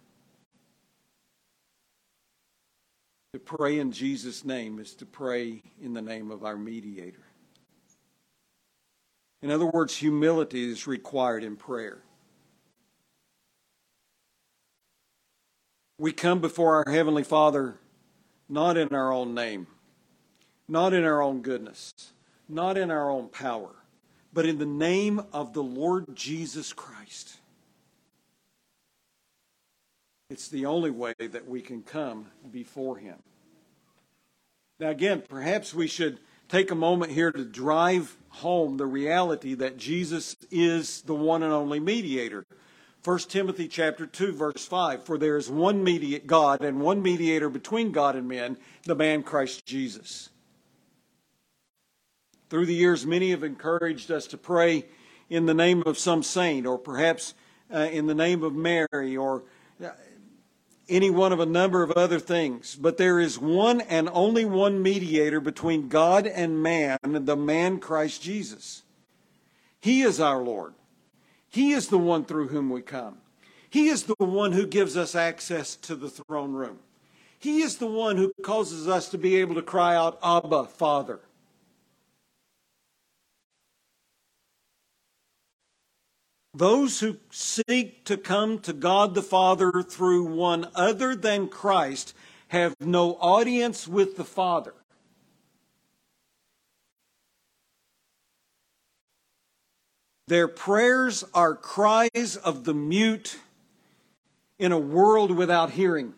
[3.33, 7.23] To pray in Jesus' name is to pray in the name of our mediator.
[9.41, 12.03] In other words, humility is required in prayer.
[15.97, 17.79] We come before our Heavenly Father
[18.49, 19.65] not in our own name,
[20.67, 21.93] not in our own goodness,
[22.49, 23.69] not in our own power,
[24.33, 27.37] but in the name of the Lord Jesus Christ.
[30.29, 33.17] It's the only way that we can come before Him.
[34.79, 36.19] Now, again, perhaps we should
[36.51, 41.53] take a moment here to drive home the reality that Jesus is the one and
[41.53, 42.45] only mediator.
[43.05, 47.49] 1 Timothy chapter 2 verse 5 for there is one mediator God and one mediator
[47.49, 50.29] between God and men the man Christ Jesus.
[52.49, 54.85] Through the years many have encouraged us to pray
[55.29, 57.33] in the name of some saint or perhaps
[57.73, 59.43] uh, in the name of Mary or
[60.91, 62.75] any one of a number of other things.
[62.75, 68.21] But there is one and only one mediator between God and man, the man Christ
[68.21, 68.83] Jesus.
[69.79, 70.73] He is our Lord.
[71.49, 73.17] He is the one through whom we come.
[73.69, 76.79] He is the one who gives us access to the throne room.
[77.39, 81.21] He is the one who causes us to be able to cry out, Abba, Father.
[86.53, 92.13] Those who seek to come to God the Father through one other than Christ
[92.49, 94.73] have no audience with the Father.
[100.27, 103.37] Their prayers are cries of the mute
[104.59, 106.13] in a world without hearing.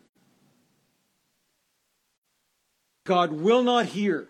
[3.05, 4.27] God will not hear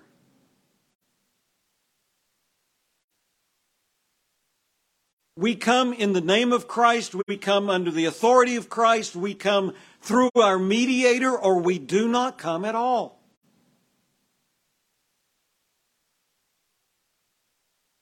[5.35, 7.15] We come in the name of Christ.
[7.27, 9.15] We come under the authority of Christ.
[9.15, 13.19] We come through our mediator, or we do not come at all.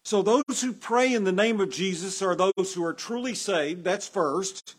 [0.04, 3.86] So, those who pray in the name of Jesus are those who are truly saved.
[3.86, 4.76] That's first.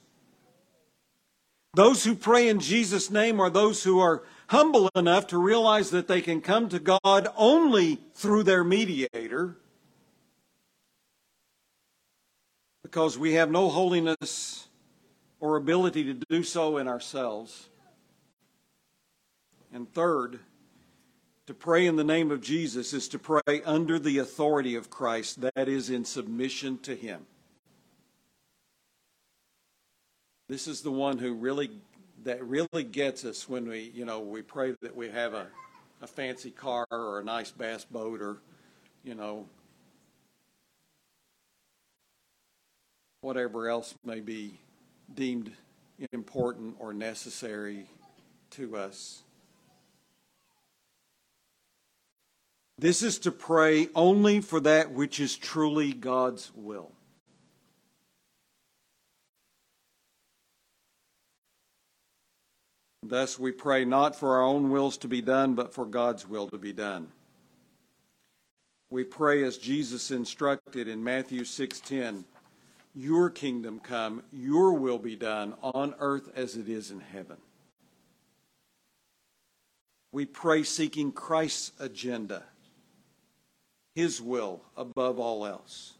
[1.72, 6.07] Those who pray in Jesus' name are those who are humble enough to realize that
[6.07, 9.57] they can come to God only through their mediator.
[12.93, 14.68] Because we have no holiness
[15.40, 17.70] or ability to do so in ourselves.
[19.72, 20.40] And third,
[21.47, 25.40] to pray in the name of Jesus is to pray under the authority of Christ,
[25.40, 27.24] that is, in submission to Him.
[30.51, 31.70] This is the one who really
[32.24, 35.47] that really gets us when we, you know, we pray that we have a,
[36.03, 38.36] a fancy car or a nice bass boat or,
[39.03, 39.47] you know,
[43.22, 44.58] whatever else may be
[45.14, 45.50] deemed
[46.12, 47.86] important or necessary
[48.50, 49.22] to us.
[52.78, 56.90] This is to pray only for that which is truly God's will.
[63.04, 66.48] Thus, we pray not for our own wills to be done, but for God's will
[66.48, 67.12] to be done.
[68.90, 72.24] We pray as Jesus instructed in Matthew 6:10,
[72.95, 77.38] "Your kingdom come, your will be done on earth as it is in heaven."
[80.12, 82.45] We pray seeking Christ's agenda,
[83.95, 85.95] his will above all else.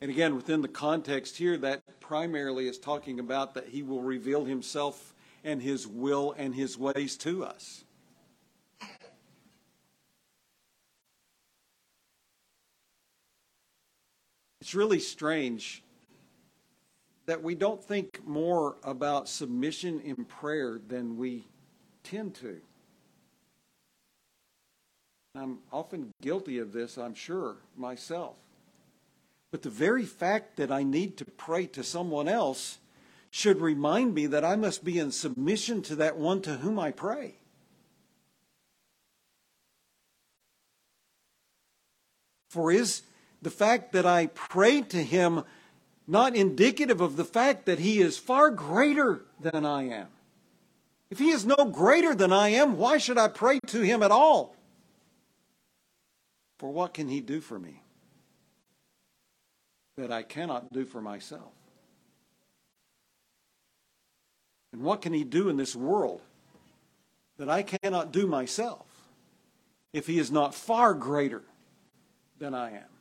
[0.00, 4.44] And again, within the context here, that primarily is talking about that he will reveal
[4.44, 7.84] himself and his will and his ways to us.
[14.64, 15.82] It's really strange
[17.26, 21.44] that we don't think more about submission in prayer than we
[22.02, 22.62] tend to.
[25.34, 28.36] I'm often guilty of this, I'm sure, myself.
[29.52, 32.78] But the very fact that I need to pray to someone else
[33.30, 36.90] should remind me that I must be in submission to that one to whom I
[36.90, 37.34] pray.
[42.48, 43.02] For is
[43.44, 45.44] the fact that I pray to him
[46.06, 50.08] not indicative of the fact that he is far greater than I am?
[51.10, 54.10] If he is no greater than I am, why should I pray to him at
[54.10, 54.56] all?
[56.58, 57.80] For what can he do for me
[59.96, 61.52] that I cannot do for myself?
[64.74, 66.20] And what can He do in this world
[67.38, 68.84] that I cannot do myself
[69.92, 71.44] if He is not far greater
[72.40, 72.93] than I am?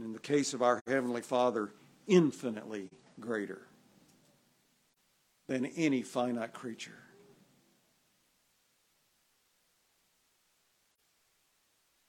[0.00, 1.70] In the case of our Heavenly Father,
[2.06, 2.88] infinitely
[3.20, 3.60] greater
[5.46, 6.96] than any finite creature.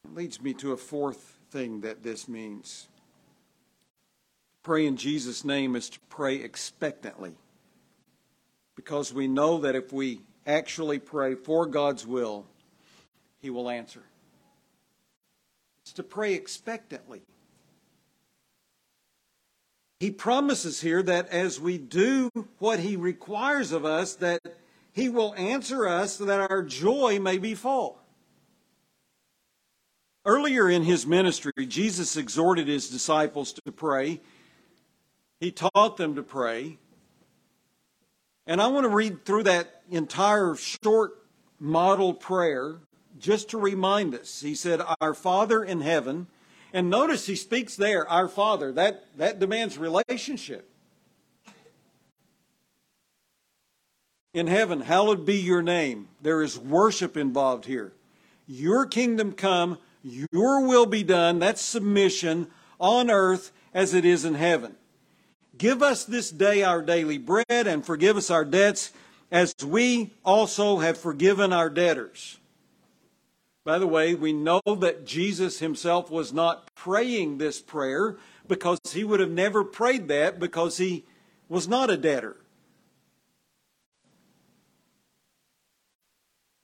[0.05, 2.87] It leads me to a fourth thing that this means.
[4.63, 7.33] Pray in Jesus' name is to pray expectantly.
[8.75, 12.45] Because we know that if we actually pray for God's will,
[13.41, 14.03] He will answer.
[15.81, 17.23] It's to pray expectantly.
[20.01, 24.41] He promises here that as we do what He requires of us, that
[24.91, 27.99] He will answer us so that our joy may be full.
[30.25, 34.19] Earlier in his ministry, Jesus exhorted his disciples to pray
[35.41, 36.77] he taught them to pray.
[38.45, 41.13] And I want to read through that entire short
[41.59, 42.77] model prayer
[43.19, 44.41] just to remind us.
[44.41, 46.27] He said, Our Father in heaven.
[46.73, 48.71] And notice he speaks there, Our Father.
[48.71, 50.69] That, that demands relationship.
[54.33, 56.07] In heaven, hallowed be your name.
[56.21, 57.91] There is worship involved here.
[58.47, 61.39] Your kingdom come, your will be done.
[61.39, 62.47] That's submission
[62.79, 64.75] on earth as it is in heaven.
[65.57, 68.93] Give us this day our daily bread and forgive us our debts
[69.31, 72.37] as we also have forgiven our debtors.
[73.63, 79.03] By the way, we know that Jesus himself was not praying this prayer because he
[79.03, 81.05] would have never prayed that because he
[81.47, 82.37] was not a debtor.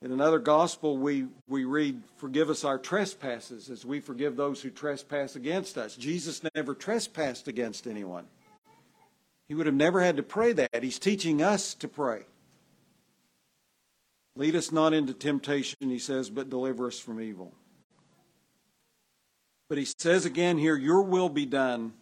[0.00, 4.70] In another gospel, we, we read, Forgive us our trespasses as we forgive those who
[4.70, 5.96] trespass against us.
[5.96, 8.26] Jesus never trespassed against anyone.
[9.48, 10.82] He would have never had to pray that.
[10.82, 12.26] He's teaching us to pray.
[14.38, 17.52] Lead us not into temptation, he says, but deliver us from evil.
[19.68, 21.92] But he says again here, Your will be done.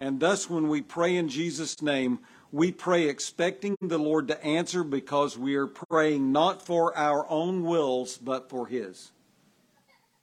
[0.00, 2.18] And thus, when we pray in Jesus' name,
[2.52, 7.64] we pray expecting the Lord to answer because we are praying not for our own
[7.64, 9.10] wills, but for His.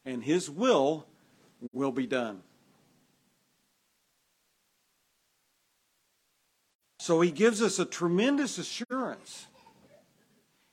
[0.05, 1.07] And His will
[1.73, 2.43] will be done.
[6.99, 9.47] So he gives us a tremendous assurance.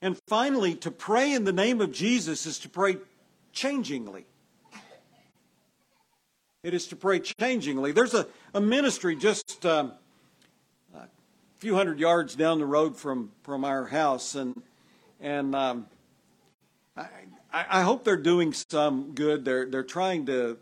[0.02, 2.96] And finally, to pray in the name of Jesus is to pray
[3.54, 4.24] changingly.
[6.64, 7.94] It is to pray changingly.
[7.94, 9.92] There's a, a ministry just um,
[10.92, 11.06] a
[11.58, 14.60] few hundred yards down the road from, from our house, and
[15.20, 15.86] and um,
[16.96, 17.06] I,
[17.52, 19.44] I hope they're doing some good.
[19.44, 20.58] They're they're trying to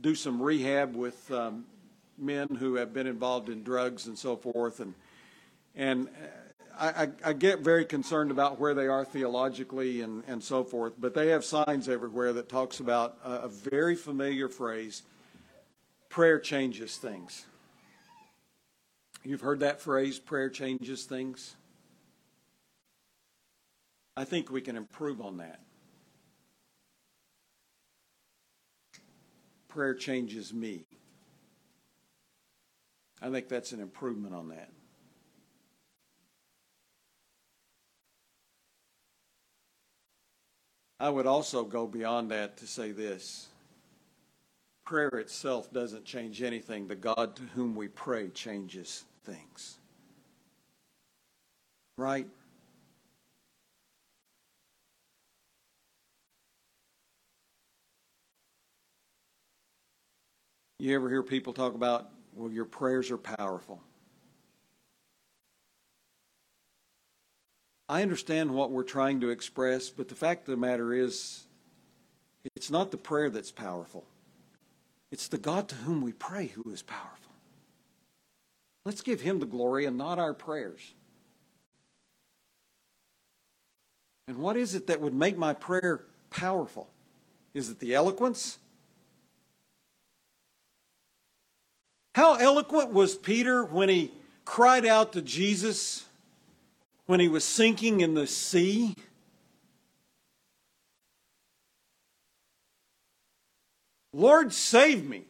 [0.00, 1.64] do some rehab with um,
[2.18, 4.94] men who have been involved in drugs and so forth, and
[5.76, 6.08] and
[6.78, 11.14] I, I, get very concerned about where they are theologically and, and so forth, but
[11.14, 15.02] they have signs everywhere that talks about a, a very familiar phrase,
[16.08, 17.46] prayer changes things.
[19.22, 21.56] You've heard that phrase, prayer changes things?
[24.16, 25.60] I think we can improve on that.
[29.68, 30.84] Prayer changes me.
[33.20, 34.70] I think that's an improvement on that.
[41.04, 43.48] I would also go beyond that to say this
[44.86, 46.88] prayer itself doesn't change anything.
[46.88, 49.76] The God to whom we pray changes things.
[51.98, 52.26] Right?
[60.78, 63.78] You ever hear people talk about, well, your prayers are powerful?
[67.88, 71.44] I understand what we're trying to express, but the fact of the matter is,
[72.56, 74.04] it's not the prayer that's powerful.
[75.12, 77.32] It's the God to whom we pray who is powerful.
[78.84, 80.94] Let's give him the glory and not our prayers.
[84.28, 86.88] And what is it that would make my prayer powerful?
[87.52, 88.58] Is it the eloquence?
[92.14, 94.12] How eloquent was Peter when he
[94.44, 96.04] cried out to Jesus
[97.06, 98.94] when he was sinking in the sea?
[104.12, 105.24] Lord, save me.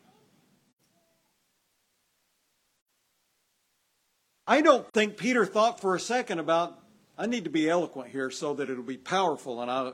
[4.47, 6.79] I don't think Peter thought for a second about,
[7.17, 9.63] I need to be eloquent here so that it'll be powerful.
[9.63, 9.93] And I,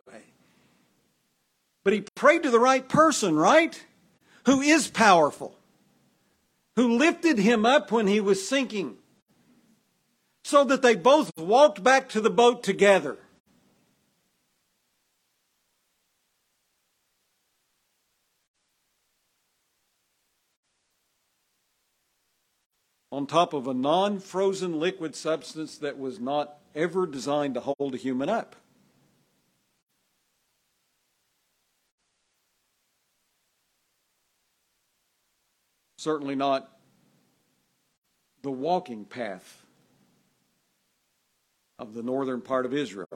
[1.84, 3.80] but he prayed to the right person, right?
[4.46, 5.56] Who is powerful,
[6.74, 8.96] who lifted him up when he was sinking
[10.44, 13.18] so that they both walked back to the boat together.
[23.12, 27.94] On top of a non frozen liquid substance that was not ever designed to hold
[27.94, 28.54] a human up.
[35.98, 36.70] Certainly not
[38.42, 39.59] the walking path
[41.80, 43.08] of the northern part of Israel.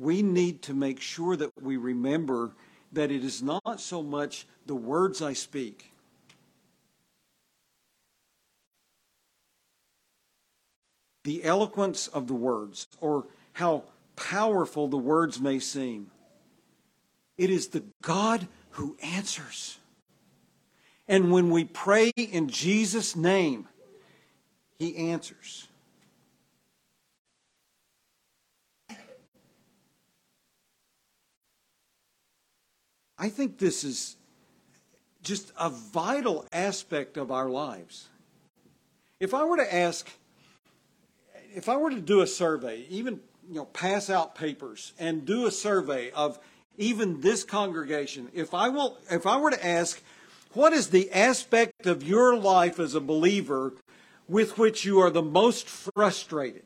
[0.00, 2.52] We need to make sure that we remember
[2.92, 5.92] that it is not so much the words I speak.
[11.24, 13.84] The eloquence of the words, or how
[14.16, 16.10] powerful the words may seem.
[17.36, 19.78] It is the God who answers.
[21.08, 23.68] And when we pray in Jesus' name,
[24.78, 25.68] He answers.
[33.18, 34.16] I think this is
[35.22, 38.08] just a vital aspect of our lives.
[39.20, 40.08] If I were to ask,
[41.54, 45.46] if I were to do a survey, even you know, pass out papers and do
[45.46, 46.38] a survey of
[46.76, 50.02] even this congregation, if I will, if I were to ask,
[50.52, 53.72] what is the aspect of your life as a believer
[54.28, 56.64] with which you are the most frustrated?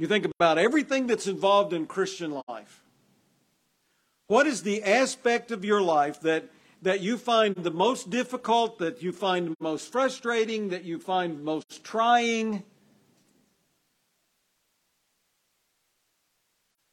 [0.00, 2.82] You think about everything that's involved in Christian life.
[4.28, 6.44] What is the aspect of your life that,
[6.80, 11.84] that you find the most difficult, that you find most frustrating, that you find most
[11.84, 12.62] trying?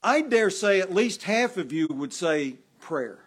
[0.04, 3.20] I dare say at least half of you would say prayer.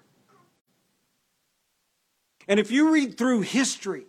[2.49, 4.05] And if you read through history,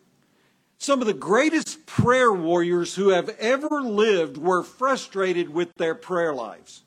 [0.78, 6.34] some of the greatest prayer warriors who have ever lived were frustrated with their prayer
[6.34, 6.84] lives.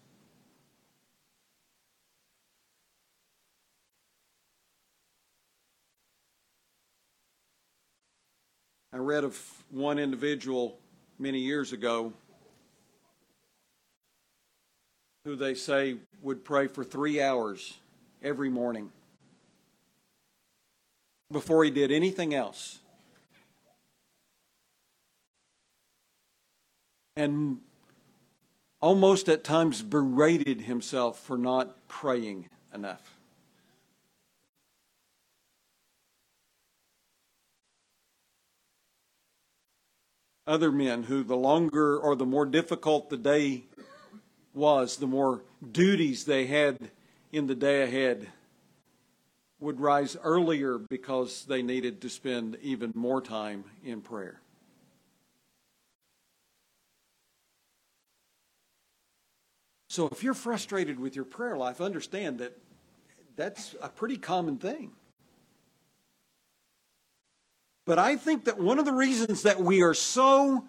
[8.93, 10.79] I read of one individual
[11.19, 12.13] many years ago
[15.25, 17.79] who they say would pray for three hours
[18.23, 18.91] every morning
[21.33, 22.79] before he did anything else.
[27.17, 27.61] And
[28.81, 33.15] almost at times berated himself for not praying enough.
[40.47, 43.63] Other men who, the longer or the more difficult the day
[44.55, 46.91] was, the more duties they had
[47.33, 48.29] in the day ahead,
[49.61, 54.41] would rise earlier because they needed to spend even more time in prayer.
[59.89, 62.59] So if you're frustrated with your prayer life, understand that
[63.37, 64.91] that's a pretty common thing.
[67.87, 70.65] But I think that one of the reasons that we are so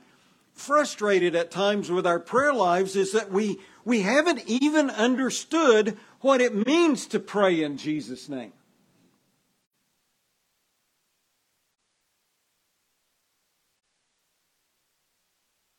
[0.53, 6.41] frustrated at times with our prayer lives is that we, we haven't even understood what
[6.41, 8.51] it means to pray in Jesus' name.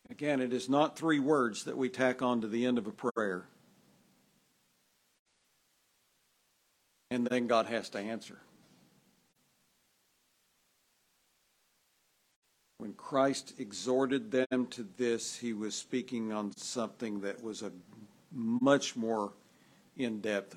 [0.09, 2.91] Again, it is not three words that we tack on to the end of a
[2.91, 3.45] prayer.
[7.11, 8.39] And then God has to answer.
[12.79, 17.71] When Christ exhorted them to this, he was speaking on something that was a
[18.37, 19.33] much more
[19.97, 20.55] in depth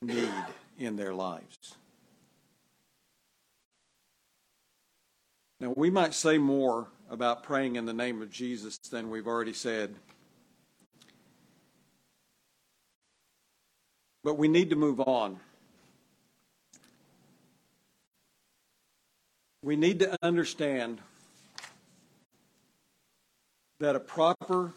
[0.00, 0.32] need
[0.78, 1.74] in their lives.
[5.58, 9.52] Now, we might say more about praying in the name of Jesus than we've already
[9.52, 9.94] said.
[14.24, 15.38] But we need to move on.
[19.62, 21.00] We need to understand
[23.78, 24.72] that a proper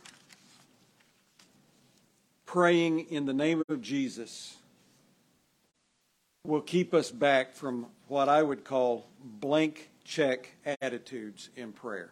[2.55, 4.55] praying in the name of Jesus
[6.45, 12.11] will keep us back from what I would call blank check attitudes in prayer.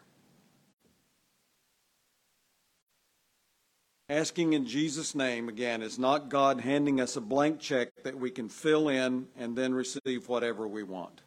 [4.10, 8.30] Asking in Jesus' name, again, is not God handing us a blank check that we
[8.30, 11.22] can fill in and then receive whatever we want.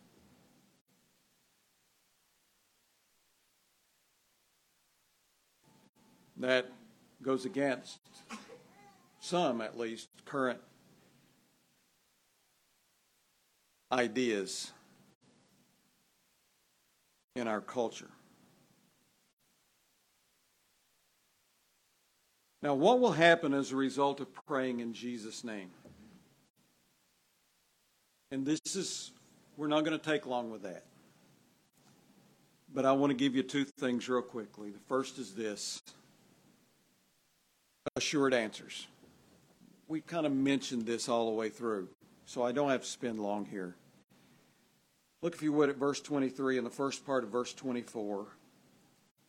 [6.37, 6.69] That
[7.23, 7.97] goes against
[9.27, 10.59] some, at least, current
[13.91, 14.71] ideas
[17.35, 18.09] in our culture.
[22.61, 25.69] Now, what will happen as a result of praying in Jesus' name?
[28.31, 29.11] And this is,
[29.57, 30.83] we're not going to take long with that.
[32.73, 34.71] But I want to give you two things real quickly.
[34.71, 35.81] The first is this
[37.95, 38.87] assured answers.
[39.87, 41.87] We kind of mentioned this all the way through,
[42.25, 43.75] so I don't have to spend long here.
[45.21, 48.27] Look, if you would, at verse 23 and the first part of verse 24.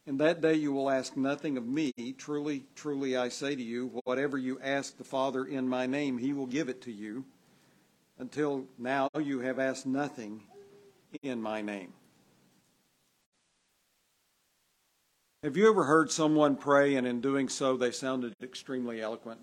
[0.06, 1.92] In that day you will ask nothing of me.
[2.16, 6.32] Truly, truly, I say to you, whatever you ask the Father in my name, he
[6.32, 7.24] will give it to you.
[8.18, 10.42] Until now you have asked nothing
[11.22, 11.92] in my name.
[15.44, 19.40] Have you ever heard someone pray and in doing so they sounded extremely eloquent?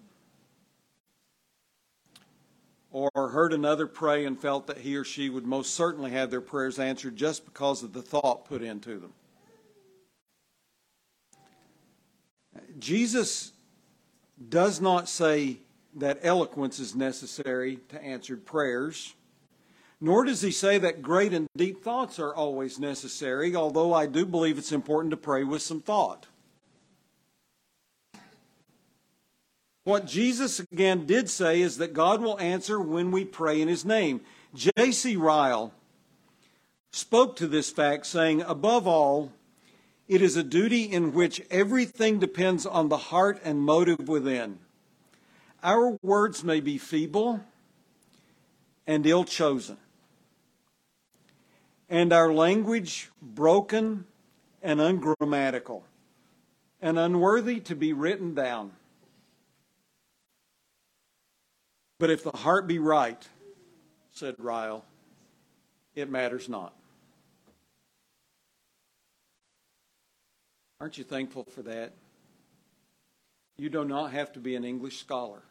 [2.97, 6.39] Or heard another pray and felt that he or she would most certainly have their
[6.39, 9.11] prayers answered just because of the thought put into them?
[12.79, 13.51] Jesus
[14.47, 15.57] does not say
[15.97, 19.13] that eloquence is necessary to answered prayers,
[19.99, 24.25] nor does he say that great and deep thoughts are always necessary, although I do
[24.25, 26.27] believe it's important to pray with some thought.
[29.85, 33.85] What Jesus again did say is that God will answer when we pray in his
[33.85, 34.21] name.
[34.55, 35.15] J.C.
[35.15, 35.73] Ryle
[36.91, 39.31] spoke to this fact, saying, Above all,
[40.07, 44.57] it is a duty in which everything depends on the heart and motive within.
[45.61, 47.41] Our words may be feeble
[48.87, 49.77] and ill chosen,
[51.87, 54.05] and our language broken
[54.63, 55.85] and ungrammatical,
[56.81, 58.71] and unworthy to be written down.
[61.97, 63.25] But if the heart be right,
[64.11, 64.83] said Ryle,
[65.95, 66.73] it matters not.
[70.79, 71.93] Aren't you thankful for that?
[73.57, 75.41] You do not have to be an English scholar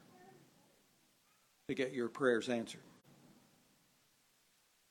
[1.69, 2.83] to get your prayers answered.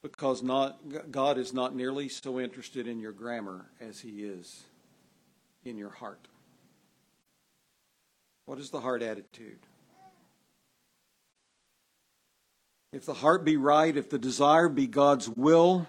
[0.01, 4.63] Because not, God is not nearly so interested in your grammar as He is
[5.63, 6.27] in your heart.
[8.45, 9.59] What is the heart attitude?
[12.93, 15.87] If the heart be right, if the desire be God's will,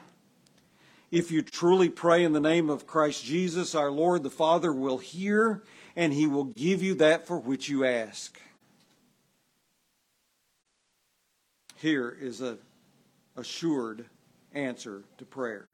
[1.14, 4.98] If you truly pray in the name of Christ Jesus, our Lord, the Father will
[4.98, 5.62] hear
[5.94, 8.36] and he will give you that for which you ask.
[11.76, 12.58] Here is a
[13.36, 14.06] assured
[14.52, 15.68] answer to prayer.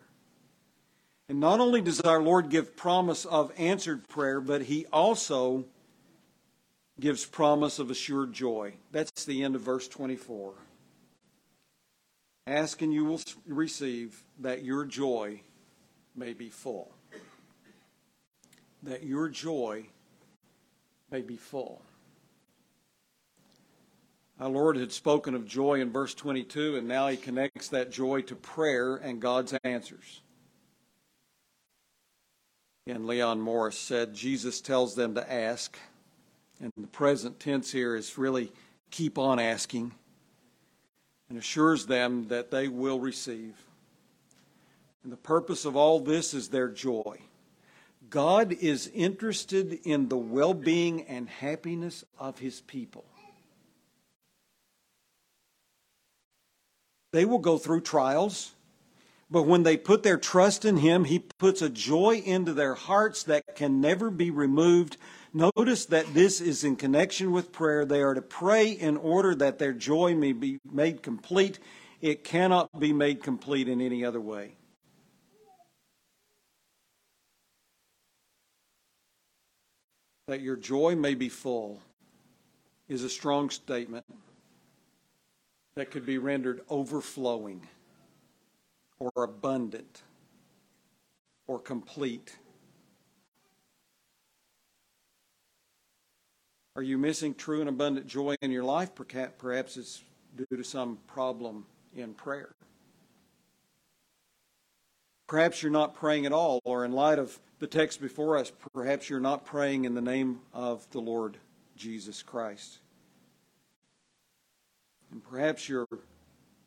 [1.30, 5.64] And not only does our Lord give promise of answered prayer, but he also
[7.00, 8.74] gives promise of assured joy.
[8.92, 10.52] That's the end of verse 24.
[12.46, 15.42] Ask and you will receive that your joy
[16.16, 16.92] may be full.
[18.82, 19.86] That your joy
[21.10, 21.82] may be full.
[24.40, 28.22] Our Lord had spoken of joy in verse 22, and now he connects that joy
[28.22, 30.22] to prayer and God's answers.
[32.86, 35.78] And Leon Morris said Jesus tells them to ask,
[36.58, 38.50] and the present tense here is really
[38.90, 39.92] keep on asking,
[41.30, 43.54] and assures them that they will receive.
[45.02, 47.20] And the purpose of all this is their joy.
[48.10, 53.04] God is interested in the well being and happiness of his people.
[57.12, 58.52] They will go through trials,
[59.30, 63.24] but when they put their trust in Him, He puts a joy into their hearts
[63.24, 64.96] that can never be removed.
[65.32, 67.84] Notice that this is in connection with prayer.
[67.84, 71.60] They are to pray in order that their joy may be made complete.
[72.00, 74.56] It cannot be made complete in any other way.
[80.26, 81.80] That your joy may be full
[82.88, 84.04] is a strong statement
[85.76, 87.68] that could be rendered overflowing
[88.98, 90.02] or abundant
[91.46, 92.36] or complete.
[96.80, 98.92] Are you missing true and abundant joy in your life?
[98.94, 100.02] Perhaps it's
[100.34, 102.54] due to some problem in prayer.
[105.26, 109.10] Perhaps you're not praying at all, or in light of the text before us, perhaps
[109.10, 111.36] you're not praying in the name of the Lord
[111.76, 112.78] Jesus Christ.
[115.12, 115.86] And perhaps you're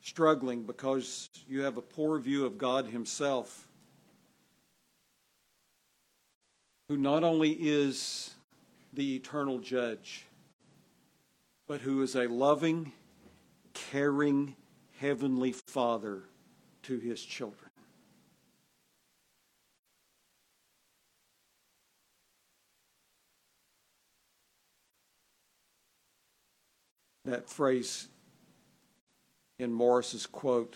[0.04, 3.68] struggling because you have a poor view of God Himself,
[6.88, 8.33] who not only is
[8.94, 10.26] the eternal judge,
[11.68, 12.92] but who is a loving,
[13.74, 14.56] caring,
[15.00, 16.24] heavenly Father
[16.84, 17.70] to His children.
[27.26, 28.10] That phrase
[29.58, 30.76] in Morris's quote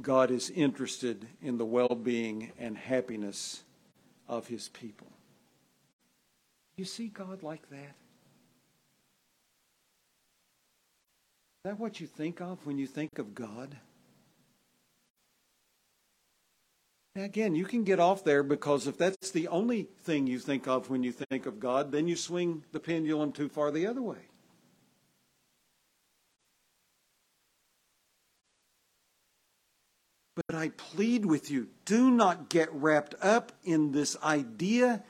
[0.00, 3.62] God is interested in the well being and happiness
[4.28, 5.08] of his people.
[6.78, 7.96] You see God like that?
[11.56, 13.76] Is that what you think of when you think of God?
[17.16, 20.68] Now again, you can get off there because if that's the only thing you think
[20.68, 24.00] of when you think of God, then you swing the pendulum too far the other
[24.02, 24.28] way.
[30.36, 35.02] But I plead with you do not get wrapped up in this idea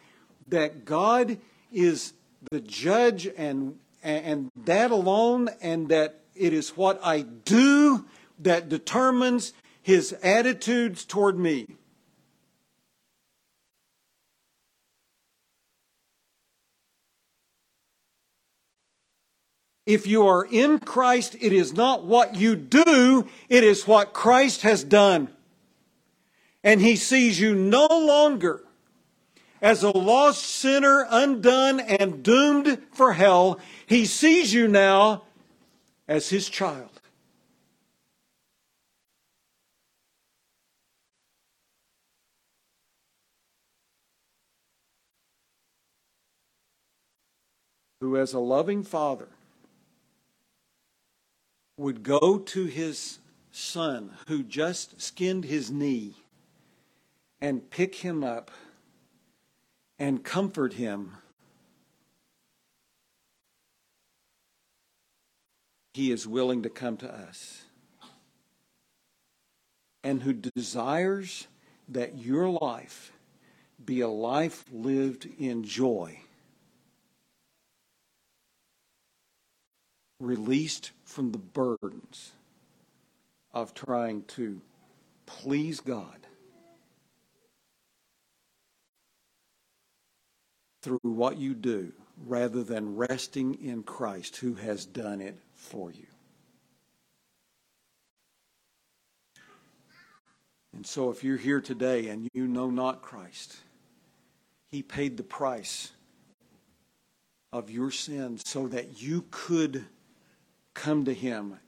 [0.48, 1.36] that God
[1.72, 2.14] is
[2.50, 8.06] the judge and, and that alone, and that it is what I do
[8.40, 9.52] that determines
[9.82, 11.66] his attitudes toward me.
[19.88, 24.60] If you are in Christ, it is not what you do, it is what Christ
[24.60, 25.30] has done.
[26.62, 28.62] And He sees you no longer
[29.60, 33.60] as a lost sinner, undone and doomed for hell.
[33.86, 35.24] He sees you now
[36.06, 36.90] as His child.
[48.00, 49.28] Who, as a loving father,
[51.78, 53.20] would go to his
[53.52, 56.14] son who just skinned his knee
[57.40, 58.50] and pick him up
[59.98, 61.14] and comfort him.
[65.94, 67.64] He is willing to come to us.
[70.04, 71.48] And who desires
[71.88, 73.12] that your life
[73.84, 76.20] be a life lived in joy
[80.20, 82.32] released from the burdens
[83.52, 84.60] of trying to
[85.26, 86.27] please God
[90.82, 91.92] through what you do
[92.26, 96.06] rather than resting in Christ who has done it for you.
[100.74, 103.56] And so, if you're here today and you know not Christ,
[104.68, 105.90] He paid the price
[107.52, 109.84] of your sin so that you could
[110.74, 111.58] come to Him,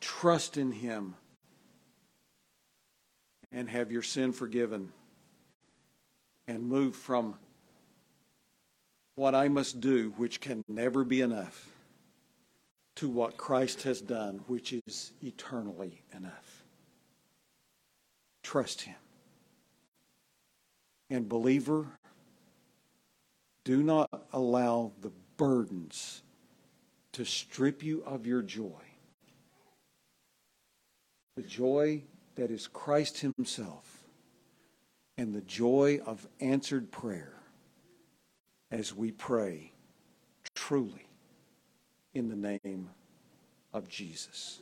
[0.00, 1.14] trust in Him,
[3.52, 4.92] and have your sin forgiven
[6.46, 7.36] and move from
[9.18, 11.68] what I must do, which can never be enough,
[12.94, 16.62] to what Christ has done, which is eternally enough.
[18.44, 18.94] Trust Him.
[21.10, 21.86] And, believer,
[23.64, 26.22] do not allow the burdens
[27.12, 28.82] to strip you of your joy.
[31.36, 32.04] The joy
[32.36, 34.04] that is Christ Himself
[35.16, 37.37] and the joy of answered prayer
[38.70, 39.72] as we pray
[40.54, 41.08] truly
[42.14, 42.90] in the name
[43.72, 44.60] of Jesus.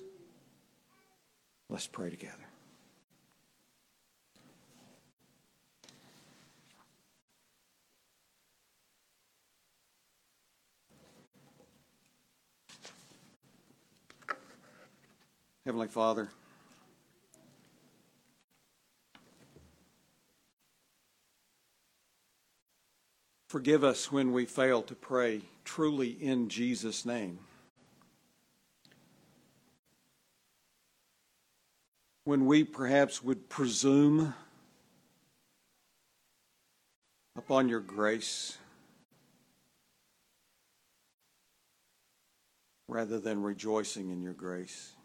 [1.69, 2.35] Let's pray together.
[15.65, 16.29] Heavenly Father,
[23.49, 27.39] forgive us when we fail to pray truly in Jesus' name.
[32.25, 34.35] When we perhaps would presume
[37.37, 38.59] upon your grace
[42.89, 44.97] rather than rejoicing in your grace.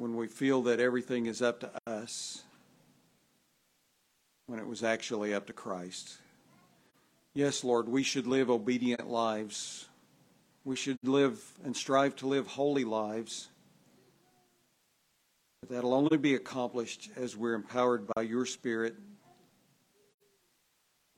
[0.00, 2.42] when we feel that everything is up to us
[4.50, 6.18] when it was actually up to Christ.
[7.34, 9.86] Yes, Lord, we should live obedient lives.
[10.64, 13.48] We should live and strive to live holy lives.
[15.60, 18.96] But that'll only be accomplished as we're empowered by your Spirit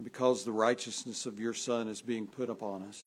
[0.03, 3.03] because the righteousness of your Son is being put upon us.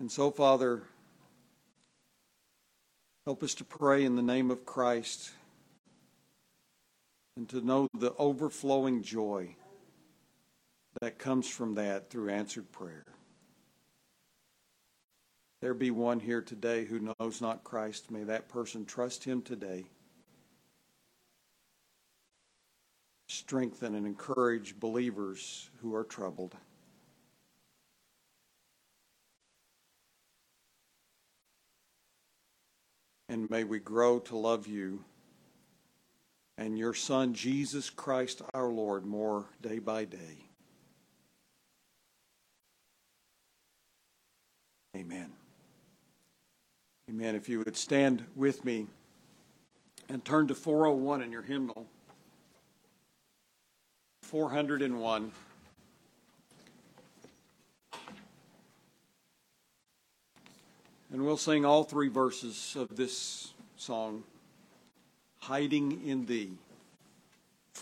[0.00, 0.82] And so, Father,
[3.26, 5.30] help us to pray in the name of Christ
[7.36, 9.56] and to know the overflowing joy
[11.00, 13.04] that comes from that through answered prayer.
[15.62, 18.10] There be one here today who knows not Christ.
[18.10, 19.86] May that person trust him today.
[23.30, 26.54] Strengthen and encourage believers who are troubled.
[33.28, 35.04] And may we grow to love you
[36.56, 40.48] and your Son, Jesus Christ our Lord, more day by day.
[44.96, 45.32] Amen.
[47.10, 47.34] Amen.
[47.34, 48.86] If you would stand with me
[50.08, 51.86] and turn to 401 in your hymnal.
[54.22, 55.32] 401.
[61.14, 64.24] And we'll sing all three verses of this song,
[65.38, 66.50] Hiding in Thee.